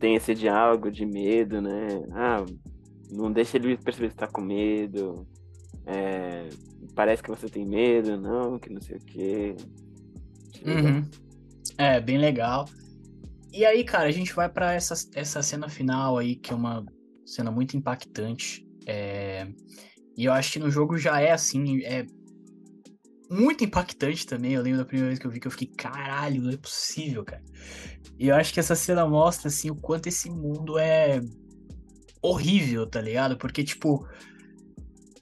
tem 0.00 0.14
esse 0.14 0.34
diálogo 0.34 0.90
de 0.90 1.04
medo, 1.04 1.60
né? 1.60 1.88
Ah, 2.12 2.42
não 3.10 3.32
deixa 3.32 3.56
ele 3.56 3.76
perceber 3.76 4.10
que 4.10 4.16
tá 4.16 4.26
com 4.26 4.40
medo. 4.40 5.26
É, 5.86 6.48
parece 6.94 7.22
que 7.22 7.30
você 7.30 7.48
tem 7.48 7.64
medo, 7.64 8.16
não, 8.20 8.58
que 8.58 8.72
não 8.72 8.80
sei 8.80 8.96
o 8.96 9.00
quê. 9.00 9.56
Uhum. 10.64 11.08
É, 11.78 12.00
bem 12.00 12.18
legal. 12.18 12.66
E 13.52 13.64
aí, 13.64 13.84
cara, 13.84 14.08
a 14.08 14.12
gente 14.12 14.34
vai 14.34 14.48
para 14.48 14.74
essa, 14.74 14.94
essa 15.14 15.42
cena 15.42 15.68
final 15.68 16.18
aí, 16.18 16.36
que 16.36 16.52
é 16.52 16.56
uma 16.56 16.84
cena 17.24 17.50
muito 17.50 17.76
impactante. 17.76 18.66
É... 18.86 19.46
E 20.16 20.24
eu 20.24 20.32
acho 20.32 20.52
que 20.52 20.58
no 20.58 20.70
jogo 20.70 20.96
já 20.96 21.20
é 21.20 21.30
assim, 21.30 21.82
é 21.84 22.06
muito 23.30 23.64
impactante 23.64 24.26
também. 24.26 24.52
Eu 24.52 24.62
lembro 24.62 24.78
da 24.78 24.84
primeira 24.84 25.08
vez 25.08 25.18
que 25.18 25.26
eu 25.26 25.30
vi 25.30 25.40
que 25.40 25.46
eu 25.46 25.50
fiquei, 25.50 25.68
caralho, 25.68 26.42
não 26.42 26.50
é 26.50 26.56
possível, 26.56 27.24
cara. 27.24 27.42
E 28.18 28.28
eu 28.28 28.34
acho 28.34 28.52
que 28.52 28.60
essa 28.60 28.74
cena 28.74 29.06
mostra, 29.06 29.48
assim, 29.48 29.70
o 29.70 29.76
quanto 29.76 30.06
esse 30.06 30.30
mundo 30.30 30.78
é 30.78 31.20
horrível, 32.22 32.86
tá 32.86 33.00
ligado? 33.00 33.36
Porque, 33.36 33.62
tipo, 33.64 34.06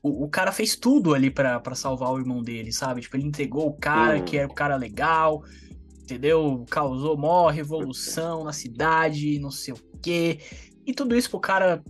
o, 0.02 0.24
o 0.24 0.28
cara 0.28 0.52
fez 0.52 0.76
tudo 0.76 1.14
ali 1.14 1.30
para 1.30 1.74
salvar 1.74 2.10
o 2.12 2.18
irmão 2.18 2.42
dele, 2.42 2.72
sabe? 2.72 3.00
Tipo, 3.00 3.16
ele 3.16 3.26
entregou 3.26 3.66
o 3.68 3.74
cara, 3.74 4.20
que 4.22 4.36
era 4.36 4.48
o 4.48 4.54
cara 4.54 4.76
legal, 4.76 5.42
entendeu? 6.02 6.64
Causou 6.70 7.16
mó 7.16 7.48
revolução 7.48 8.44
na 8.44 8.52
cidade, 8.52 9.38
não 9.38 9.50
sei 9.50 9.74
o 9.74 9.98
quê. 10.02 10.38
E 10.86 10.92
tudo 10.92 11.16
isso 11.16 11.30
pro 11.30 11.40
cara, 11.40 11.82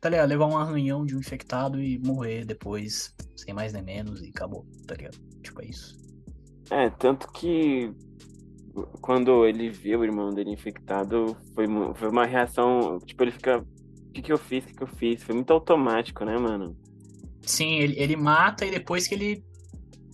tá 0.00 0.08
ligado? 0.08 0.28
Levar 0.28 0.46
um 0.46 0.56
arranhão 0.56 1.06
de 1.06 1.16
um 1.16 1.20
infectado 1.20 1.80
e 1.80 1.98
morrer 1.98 2.44
depois, 2.44 3.14
sem 3.36 3.54
mais 3.54 3.72
nem 3.72 3.82
menos, 3.82 4.22
e 4.22 4.28
acabou, 4.28 4.66
tá 4.86 4.94
ligado? 4.94 5.18
Tipo, 5.42 5.62
é 5.62 5.66
isso. 5.66 5.96
É, 6.70 6.88
tanto 6.90 7.30
que 7.32 7.92
quando 9.00 9.46
ele 9.46 9.70
viu 9.70 10.00
o 10.00 10.04
irmão 10.04 10.30
dele 10.30 10.50
infectado, 10.50 11.36
foi, 11.54 11.66
foi 11.94 12.08
uma 12.08 12.24
reação. 12.24 12.98
Tipo, 13.04 13.24
ele 13.24 13.32
fica. 13.32 13.64
O 14.12 14.14
que, 14.14 14.20
que 14.20 14.30
eu 14.30 14.36
fiz? 14.36 14.62
O 14.62 14.66
que, 14.66 14.74
que 14.74 14.82
eu 14.82 14.86
fiz? 14.86 15.22
Foi 15.22 15.34
muito 15.34 15.50
automático, 15.50 16.22
né, 16.22 16.36
mano? 16.36 16.76
Sim, 17.40 17.76
ele, 17.76 17.98
ele 17.98 18.14
mata 18.14 18.66
e 18.66 18.70
depois 18.70 19.08
que 19.08 19.14
ele 19.14 19.42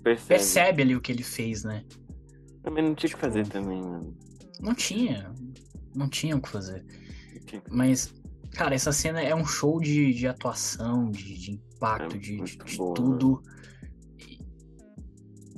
percebe. 0.05 0.29
percebe 0.29 0.83
ali 0.83 0.95
o 0.95 1.01
que 1.01 1.11
ele 1.11 1.25
fez, 1.25 1.65
né? 1.65 1.85
Também 2.63 2.85
não 2.85 2.95
tinha 2.95 3.09
o 3.09 3.11
tipo, 3.11 3.17
que 3.17 3.21
fazer 3.21 3.49
também, 3.49 3.83
mano. 3.83 4.17
Não 4.61 4.73
tinha. 4.73 5.35
Não 5.97 6.09
tinha 6.09 6.37
o 6.37 6.41
que 6.41 6.49
fazer. 6.49 6.87
Mas, 7.69 8.15
cara, 8.53 8.73
essa 8.73 8.93
cena 8.93 9.21
é 9.21 9.35
um 9.35 9.45
show 9.45 9.81
de, 9.81 10.15
de 10.15 10.29
atuação, 10.29 11.11
de, 11.11 11.37
de 11.37 11.51
impacto, 11.51 12.15
é 12.15 12.19
de, 12.21 12.41
de, 12.41 12.77
boa, 12.77 12.95
tudo. 12.95 13.43
Né? 13.45 13.59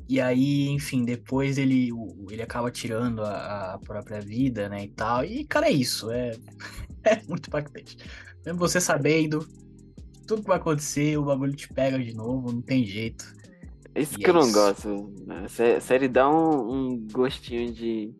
E 0.08 0.18
aí, 0.18 0.66
enfim, 0.70 1.04
depois 1.04 1.58
ele, 1.58 1.90
ele 2.30 2.40
acaba 2.40 2.70
tirando 2.70 3.22
a, 3.22 3.74
a, 3.74 3.78
própria 3.80 4.18
vida, 4.18 4.66
né, 4.66 4.84
e 4.84 4.88
tal. 4.88 5.26
E, 5.26 5.44
cara, 5.44 5.68
é 5.68 5.72
isso. 5.72 6.10
É, 6.10 6.30
é 7.04 7.22
muito 7.28 7.48
impactante. 7.48 7.98
Mesmo 8.44 8.58
você 8.58 8.80
sabendo 8.80 9.46
tudo 10.26 10.42
que 10.42 10.48
vai 10.48 10.58
acontecer, 10.58 11.16
o 11.18 11.24
bagulho 11.24 11.54
te 11.54 11.68
pega 11.72 11.98
de 11.98 12.14
novo, 12.14 12.52
não 12.52 12.62
tem 12.62 12.84
jeito. 12.84 13.24
Isso 13.94 14.14
e 14.14 14.18
que 14.18 14.26
é 14.26 14.30
eu 14.30 14.34
não 14.34 14.42
isso. 14.42 14.52
gosto. 14.52 15.12
Né? 15.26 15.46
A 15.76 15.80
série 15.80 16.08
dá 16.08 16.30
um, 16.30 16.72
um, 16.72 17.06
gostinho 17.12 17.72
de. 17.72 18.14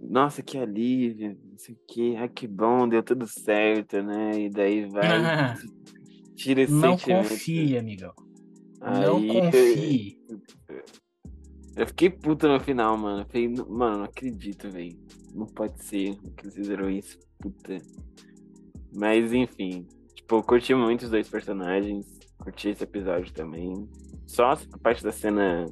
nossa, 0.00 0.42
que 0.42 0.58
alívio, 0.58 1.38
não 1.48 1.58
sei 1.58 1.74
o 1.74 1.78
que, 1.86 2.16
ai 2.16 2.28
que 2.28 2.46
bom, 2.46 2.88
deu 2.88 3.02
tudo 3.02 3.26
certo, 3.26 4.02
né? 4.02 4.38
E 4.38 4.50
daí 4.50 4.86
vai, 4.86 5.06
tira 6.34 6.62
esse 6.62 6.72
Não 6.72 6.98
sentimento. 6.98 7.28
confia, 7.28 7.80
amigão. 7.80 8.12
Aí, 8.80 9.06
não 9.06 9.26
confie. 9.28 10.18
Eu 11.76 11.86
fiquei 11.86 12.10
puta 12.10 12.48
no 12.48 12.58
final, 12.58 12.98
mano. 12.98 13.22
Eu 13.22 13.26
falei, 13.26 13.48
mano, 13.48 13.98
não 13.98 14.04
acredito, 14.04 14.68
velho. 14.68 14.98
Não 15.32 15.46
pode 15.46 15.84
ser 15.84 16.16
que 16.36 16.44
eles 16.44 16.54
fizeram 16.54 16.90
isso, 16.90 17.16
puta. 17.38 17.78
Mas 18.92 19.32
enfim, 19.32 19.86
tipo, 20.14 20.36
eu 20.36 20.42
curti 20.42 20.74
muito 20.74 21.02
os 21.02 21.10
dois 21.10 21.28
personagens. 21.28 22.06
Curti 22.38 22.70
esse 22.70 22.84
episódio 22.84 23.32
também. 23.32 23.88
Só 24.26 24.52
a 24.52 24.58
parte 24.82 25.02
da 25.02 25.12
cena 25.12 25.66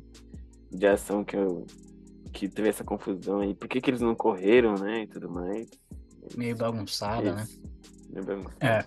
de 0.70 0.86
ação 0.86 1.24
que 1.24 1.36
eu 1.36 1.66
que 2.32 2.48
teve 2.48 2.68
essa 2.68 2.84
confusão 2.84 3.40
aí. 3.40 3.54
Por 3.54 3.66
que, 3.66 3.80
que 3.80 3.88
eles 3.88 4.02
não 4.02 4.14
correram, 4.14 4.74
né? 4.74 5.02
E 5.02 5.06
tudo 5.06 5.30
mais. 5.30 5.68
Meio 6.36 6.54
bagunçada, 6.54 7.34
né? 7.34 7.46
Meio 8.10 8.26
bagunçada. 8.26 8.56
É. 8.60 8.84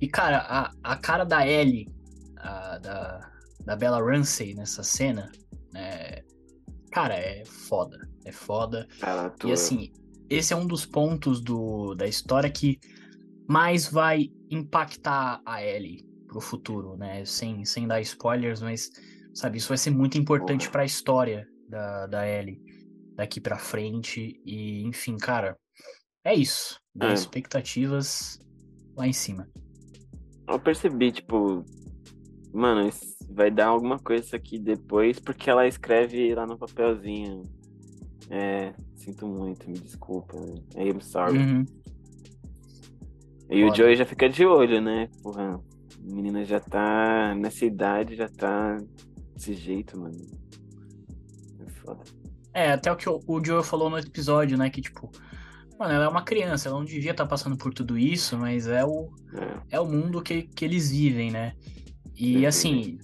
E, 0.00 0.08
cara, 0.08 0.38
a, 0.38 0.72
a 0.82 0.96
cara 0.96 1.24
da 1.24 1.46
Ellie, 1.46 1.88
a, 2.36 2.78
da, 2.78 3.30
da 3.64 3.76
Bella 3.76 4.02
Ramsey 4.02 4.54
nessa 4.54 4.82
cena, 4.82 5.30
é, 5.76 6.24
cara, 6.90 7.14
é 7.14 7.44
foda. 7.44 8.08
É 8.24 8.32
foda. 8.32 8.88
e 9.44 9.52
assim, 9.52 9.92
esse 10.28 10.52
é 10.52 10.56
um 10.56 10.66
dos 10.66 10.84
pontos 10.84 11.40
do, 11.40 11.94
da 11.94 12.08
história 12.08 12.50
que 12.50 12.80
mais 13.48 13.86
vai 13.86 14.30
impactar 14.50 15.40
a 15.44 15.62
Ellie 15.62 16.04
pro 16.26 16.40
futuro, 16.40 16.96
né? 16.96 17.24
Sem, 17.24 17.64
sem 17.64 17.86
dar 17.86 18.00
spoilers, 18.00 18.60
mas, 18.60 18.90
sabe, 19.34 19.58
isso 19.58 19.68
vai 19.68 19.78
ser 19.78 19.90
muito 19.90 20.18
importante 20.18 20.70
para 20.70 20.82
a 20.82 20.86
história 20.86 21.46
da, 21.68 22.06
da 22.06 22.28
Ellie 22.28 22.60
daqui 23.16 23.40
para 23.40 23.58
frente. 23.58 24.40
E, 24.44 24.82
enfim, 24.82 25.16
cara, 25.16 25.56
é 26.24 26.34
isso. 26.34 26.80
É. 27.00 27.12
Expectativas 27.12 28.38
lá 28.96 29.06
em 29.06 29.12
cima. 29.12 29.48
Eu 30.48 30.58
percebi, 30.58 31.12
tipo, 31.12 31.64
mano, 32.52 32.90
vai 33.30 33.50
dar 33.50 33.66
alguma 33.66 33.98
coisa 33.98 34.24
isso 34.24 34.36
aqui 34.36 34.58
depois, 34.58 35.18
porque 35.18 35.50
ela 35.50 35.66
escreve 35.66 36.34
lá 36.34 36.46
no 36.46 36.58
papelzinho. 36.58 37.42
É, 38.30 38.72
sinto 38.94 39.26
muito, 39.26 39.68
me 39.68 39.78
desculpa. 39.78 40.36
I'm 40.76 41.00
sorry. 41.00 41.38
Uhum. 41.38 41.66
E 43.50 43.60
Foda. 43.60 43.72
o 43.72 43.76
Joey 43.76 43.96
já 43.96 44.06
fica 44.06 44.28
de 44.28 44.44
olho, 44.44 44.80
né? 44.80 45.08
Porra, 45.22 45.54
a 45.54 46.14
menina 46.14 46.44
já 46.44 46.60
tá 46.60 47.34
nessa 47.34 47.64
idade, 47.64 48.16
já 48.16 48.28
tá 48.28 48.78
desse 49.34 49.54
jeito, 49.54 49.98
mano. 49.98 50.16
É 51.60 51.70
foda. 51.70 52.02
É, 52.52 52.72
até 52.72 52.90
o 52.90 52.96
que 52.96 53.08
o, 53.08 53.20
o 53.26 53.44
Joe 53.44 53.64
falou 53.64 53.90
no 53.90 53.98
episódio, 53.98 54.56
né? 54.56 54.70
Que, 54.70 54.80
tipo, 54.80 55.10
mano, 55.78 55.92
ela 55.92 56.04
é 56.04 56.08
uma 56.08 56.22
criança, 56.22 56.68
ela 56.68 56.78
não 56.78 56.84
devia 56.84 57.10
estar 57.10 57.24
tá 57.24 57.28
passando 57.28 57.56
por 57.56 57.74
tudo 57.74 57.98
isso, 57.98 58.38
mas 58.38 58.66
é 58.66 58.84
o, 58.84 59.10
é. 59.70 59.76
é 59.76 59.80
o 59.80 59.86
mundo 59.86 60.22
que, 60.22 60.42
que 60.42 60.64
eles 60.64 60.90
vivem, 60.90 61.30
né? 61.30 61.54
E, 62.16 62.46
assim, 62.46 62.98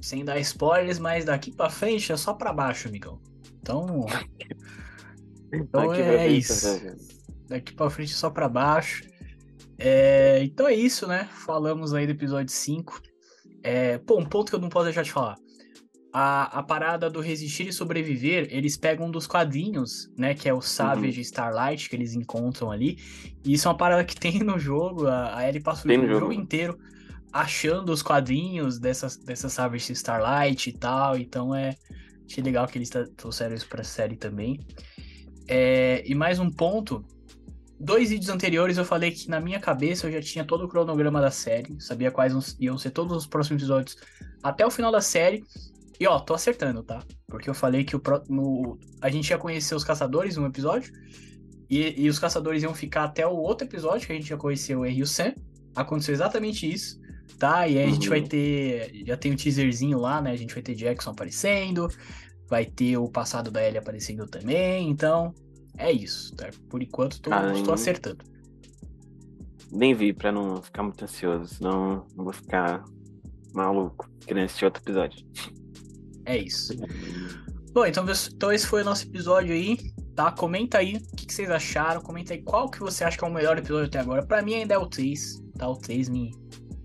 sem 0.00 0.24
dar 0.24 0.38
spoilers, 0.38 0.98
mas 0.98 1.24
daqui 1.24 1.50
pra 1.50 1.68
frente 1.68 2.12
é 2.12 2.16
só 2.16 2.32
pra 2.32 2.52
baixo, 2.52 2.88
amigão. 2.88 3.20
Então. 3.60 4.06
então 5.52 5.92
é, 5.92 6.28
isso. 6.28 6.80
Daqui 7.48 7.74
pra 7.74 7.90
frente 7.90 8.12
é 8.12 8.16
só 8.16 8.30
pra 8.30 8.48
baixo. 8.48 9.04
É, 9.84 10.42
então 10.42 10.66
é 10.66 10.74
isso, 10.74 11.06
né? 11.06 11.28
Falamos 11.30 11.92
aí 11.92 12.06
do 12.06 12.12
episódio 12.12 12.52
5. 12.52 13.00
É, 13.62 13.98
pô, 13.98 14.18
um 14.18 14.24
ponto 14.24 14.50
que 14.50 14.56
eu 14.56 14.60
não 14.60 14.68
posso 14.68 14.86
deixar 14.86 15.02
de 15.02 15.12
falar 15.12 15.36
a, 16.16 16.60
a 16.60 16.62
parada 16.62 17.10
do 17.10 17.20
resistir 17.20 17.66
e 17.66 17.72
sobreviver, 17.72 18.46
eles 18.52 18.76
pegam 18.76 19.08
um 19.08 19.10
dos 19.10 19.26
quadrinhos, 19.26 20.08
né? 20.16 20.32
Que 20.32 20.48
é 20.48 20.54
o 20.54 20.62
Savage 20.62 21.18
uhum. 21.18 21.22
Starlight, 21.22 21.90
que 21.90 21.96
eles 21.96 22.14
encontram 22.14 22.70
ali. 22.70 22.98
E 23.44 23.52
isso 23.52 23.66
é 23.66 23.70
uma 23.72 23.76
parada 23.76 24.04
que 24.04 24.14
tem 24.14 24.38
no 24.38 24.56
jogo. 24.56 25.08
A, 25.08 25.38
a 25.38 25.48
Ellie 25.48 25.60
passa 25.60 25.88
o 25.88 25.92
jogo, 25.92 26.06
jogo 26.06 26.32
inteiro 26.32 26.78
achando 27.32 27.90
os 27.90 28.00
quadrinhos 28.00 28.78
dessa, 28.78 29.08
dessa 29.24 29.48
Savage 29.48 29.92
Starlight 29.92 30.70
e 30.70 30.72
tal. 30.72 31.16
Então 31.16 31.52
é. 31.52 31.74
Achei 32.30 32.42
legal 32.44 32.66
que 32.68 32.78
eles 32.78 32.90
trouxeram 33.16 33.54
isso 33.54 33.68
pra 33.68 33.82
série 33.82 34.16
também. 34.16 34.60
É, 35.48 36.04
e 36.06 36.14
mais 36.14 36.38
um 36.38 36.48
ponto. 36.48 37.04
Dois 37.84 38.08
vídeos 38.08 38.30
anteriores 38.30 38.78
eu 38.78 38.84
falei 38.84 39.10
que 39.10 39.28
na 39.28 39.38
minha 39.38 39.60
cabeça 39.60 40.06
eu 40.06 40.12
já 40.12 40.22
tinha 40.22 40.42
todo 40.42 40.64
o 40.64 40.68
cronograma 40.68 41.20
da 41.20 41.30
série, 41.30 41.78
sabia 41.78 42.10
quais 42.10 42.56
iam 42.58 42.78
ser 42.78 42.90
todos 42.90 43.14
os 43.14 43.26
próximos 43.26 43.60
episódios 43.60 43.98
até 44.42 44.64
o 44.64 44.70
final 44.70 44.90
da 44.90 45.02
série. 45.02 45.44
E 46.00 46.06
ó, 46.06 46.18
tô 46.18 46.32
acertando, 46.32 46.82
tá? 46.82 47.04
Porque 47.26 47.48
eu 47.48 47.52
falei 47.52 47.84
que 47.84 47.94
o 47.94 48.00
no, 48.30 48.78
a 49.02 49.10
gente 49.10 49.28
ia 49.28 49.36
conhecer 49.36 49.74
os 49.74 49.84
caçadores 49.84 50.38
no 50.38 50.46
episódio. 50.46 50.94
E, 51.68 52.04
e, 52.04 52.08
os 52.08 52.18
caçadores 52.18 52.62
iam 52.62 52.72
ficar 52.72 53.04
até 53.04 53.26
o 53.26 53.36
outro 53.36 53.66
episódio, 53.66 54.06
que 54.06 54.12
a 54.12 54.16
gente 54.16 54.30
ia 54.30 54.36
conhecer 54.38 54.74
o 54.74 54.86
Henry 54.86 55.00
e 55.00 55.02
o 55.02 55.06
Sam. 55.06 55.34
Aconteceu 55.76 56.14
exatamente 56.14 56.70
isso, 56.70 56.98
tá? 57.38 57.68
E 57.68 57.76
aí 57.76 57.84
uhum. 57.84 57.90
a 57.90 57.94
gente 57.94 58.08
vai 58.08 58.20
uhum. 58.20 58.26
ter. 58.26 59.02
Já 59.06 59.16
tem 59.18 59.32
um 59.32 59.36
teaserzinho 59.36 59.98
lá, 59.98 60.22
né? 60.22 60.30
A 60.30 60.36
gente 60.36 60.54
vai 60.54 60.62
ter 60.62 60.74
Jackson 60.74 61.10
aparecendo. 61.10 61.88
Vai 62.48 62.64
ter 62.64 62.96
o 62.96 63.08
passado 63.08 63.50
da 63.50 63.62
Ellie 63.62 63.78
aparecendo 63.78 64.26
também. 64.26 64.88
Então, 64.88 65.34
é 65.78 65.90
isso, 65.90 66.34
tá? 66.36 66.50
Por 66.68 66.82
enquanto, 66.82 67.20
tô, 67.20 67.32
Ai, 67.32 67.58
estou 67.58 67.74
acertando. 67.74 68.24
Nem 69.70 69.94
vi 69.94 70.12
pra 70.12 70.30
não 70.30 70.62
ficar 70.62 70.82
muito 70.82 71.02
ansioso, 71.02 71.54
senão 71.54 72.06
não 72.16 72.24
vou 72.24 72.32
ficar 72.32 72.84
maluco 73.52 74.08
querendo 74.26 74.44
assistir 74.44 74.64
outro 74.64 74.82
episódio. 74.82 75.26
É 76.26 76.38
isso. 76.38 76.74
Bom, 77.72 77.84
então, 77.84 78.04
então 78.32 78.52
esse 78.52 78.66
foi 78.66 78.82
o 78.82 78.84
nosso 78.84 79.04
episódio 79.06 79.52
aí, 79.52 79.76
tá? 80.14 80.30
Comenta 80.30 80.78
aí 80.78 80.96
o 80.96 81.16
que, 81.16 81.26
que, 81.26 81.34
vocês 81.34 81.50
acharam, 81.50 82.00
comenta 82.00 82.32
aí 82.32 82.40
qual 82.40 82.70
que 82.70 82.80
você 82.80 83.04
acha 83.04 83.18
que 83.18 83.24
é 83.24 83.28
o 83.28 83.32
melhor 83.32 83.58
episódio 83.58 83.86
até 83.86 83.98
agora. 83.98 84.24
Pra 84.24 84.42
mim 84.42 84.54
ainda 84.54 84.74
é 84.74 84.78
o 84.78 84.86
3, 84.86 85.42
tá? 85.58 85.68
O 85.68 85.76
3 85.76 86.08
me 86.08 86.30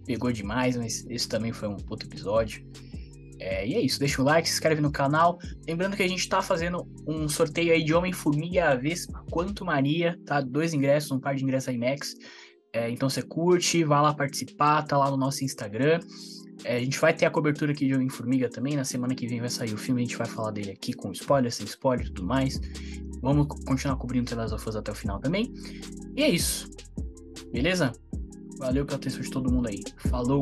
pegou 0.06 0.32
demais, 0.32 0.76
mas 0.76 1.06
esse 1.08 1.30
também 1.30 1.54
foi 1.54 1.68
um 1.68 1.78
puto 1.78 2.08
episódio. 2.08 2.68
É, 3.40 3.66
e 3.66 3.74
é 3.74 3.80
isso, 3.80 4.00
deixa 4.00 4.22
o 4.22 4.26
like, 4.26 4.48
se 4.48 4.56
inscreve 4.56 4.82
no 4.82 4.92
canal. 4.92 5.40
Lembrando 5.66 5.96
que 5.96 6.04
a 6.04 6.08
gente 6.08 6.28
tá 6.28 6.42
fazendo 6.42 6.86
um 7.08 7.28
sorteio 7.30 7.72
aí 7.72 7.84
de 7.84 7.94
Homem-Formiga, 7.94 8.76
Vespa, 8.78 9.24
Quanto 9.32 9.64
Maria, 9.64 10.20
tá? 10.26 10.42
Dois 10.42 10.74
ingressos, 10.74 11.12
um 11.12 11.20
par 11.20 11.36
de 11.36 11.44
ingressos 11.44 11.74
IMAX. 11.74 12.16
É, 12.74 12.90
então 12.90 13.10
você 13.10 13.22
curte, 13.22 13.84
vai 13.84 14.02
lá 14.02 14.14
participar, 14.14 14.84
tá 14.84 14.98
lá 14.98 15.10
no 15.10 15.18
nosso 15.18 15.44
Instagram. 15.44 16.00
É, 16.66 16.76
a 16.76 16.80
gente 16.80 17.00
vai 17.00 17.14
ter 17.14 17.26
a 17.26 17.32
cobertura 17.32 17.72
aqui 17.72 17.88
de 17.88 17.96
Homem-Formiga 17.96 18.50
também. 18.50 18.76
Na 18.76 18.84
semana 18.84 19.16
que 19.16 19.26
vem 19.26 19.40
vai 19.40 19.50
sair 19.50 19.74
o 19.74 19.78
filme, 19.78 20.02
a 20.02 20.06
gente 20.06 20.18
vai 20.18 20.28
falar 20.28 20.52
dele 20.52 20.72
aqui 20.72 20.92
com 20.94 21.12
spoiler, 21.12 21.52
sem 21.52 21.66
spoiler 21.66 22.06
e 22.06 22.12
tudo 22.12 22.28
mais. 22.28 22.60
Vamos 23.22 23.48
continuar 23.66 23.96
cobrindo 23.96 24.30
The 24.30 24.36
Last 24.36 24.56
of 24.56 24.78
até 24.78 24.92
o 24.92 24.96
final 24.96 25.20
também. 25.20 25.54
E 26.16 26.24
é 26.24 26.30
isso. 26.30 26.70
Beleza? 27.52 27.94
Valeu 28.58 28.86
pela 28.86 28.98
atenção 28.98 29.22
de 29.22 29.30
todo 29.30 29.52
mundo 29.52 29.70
aí. 29.70 29.82
Falou! 30.10 30.42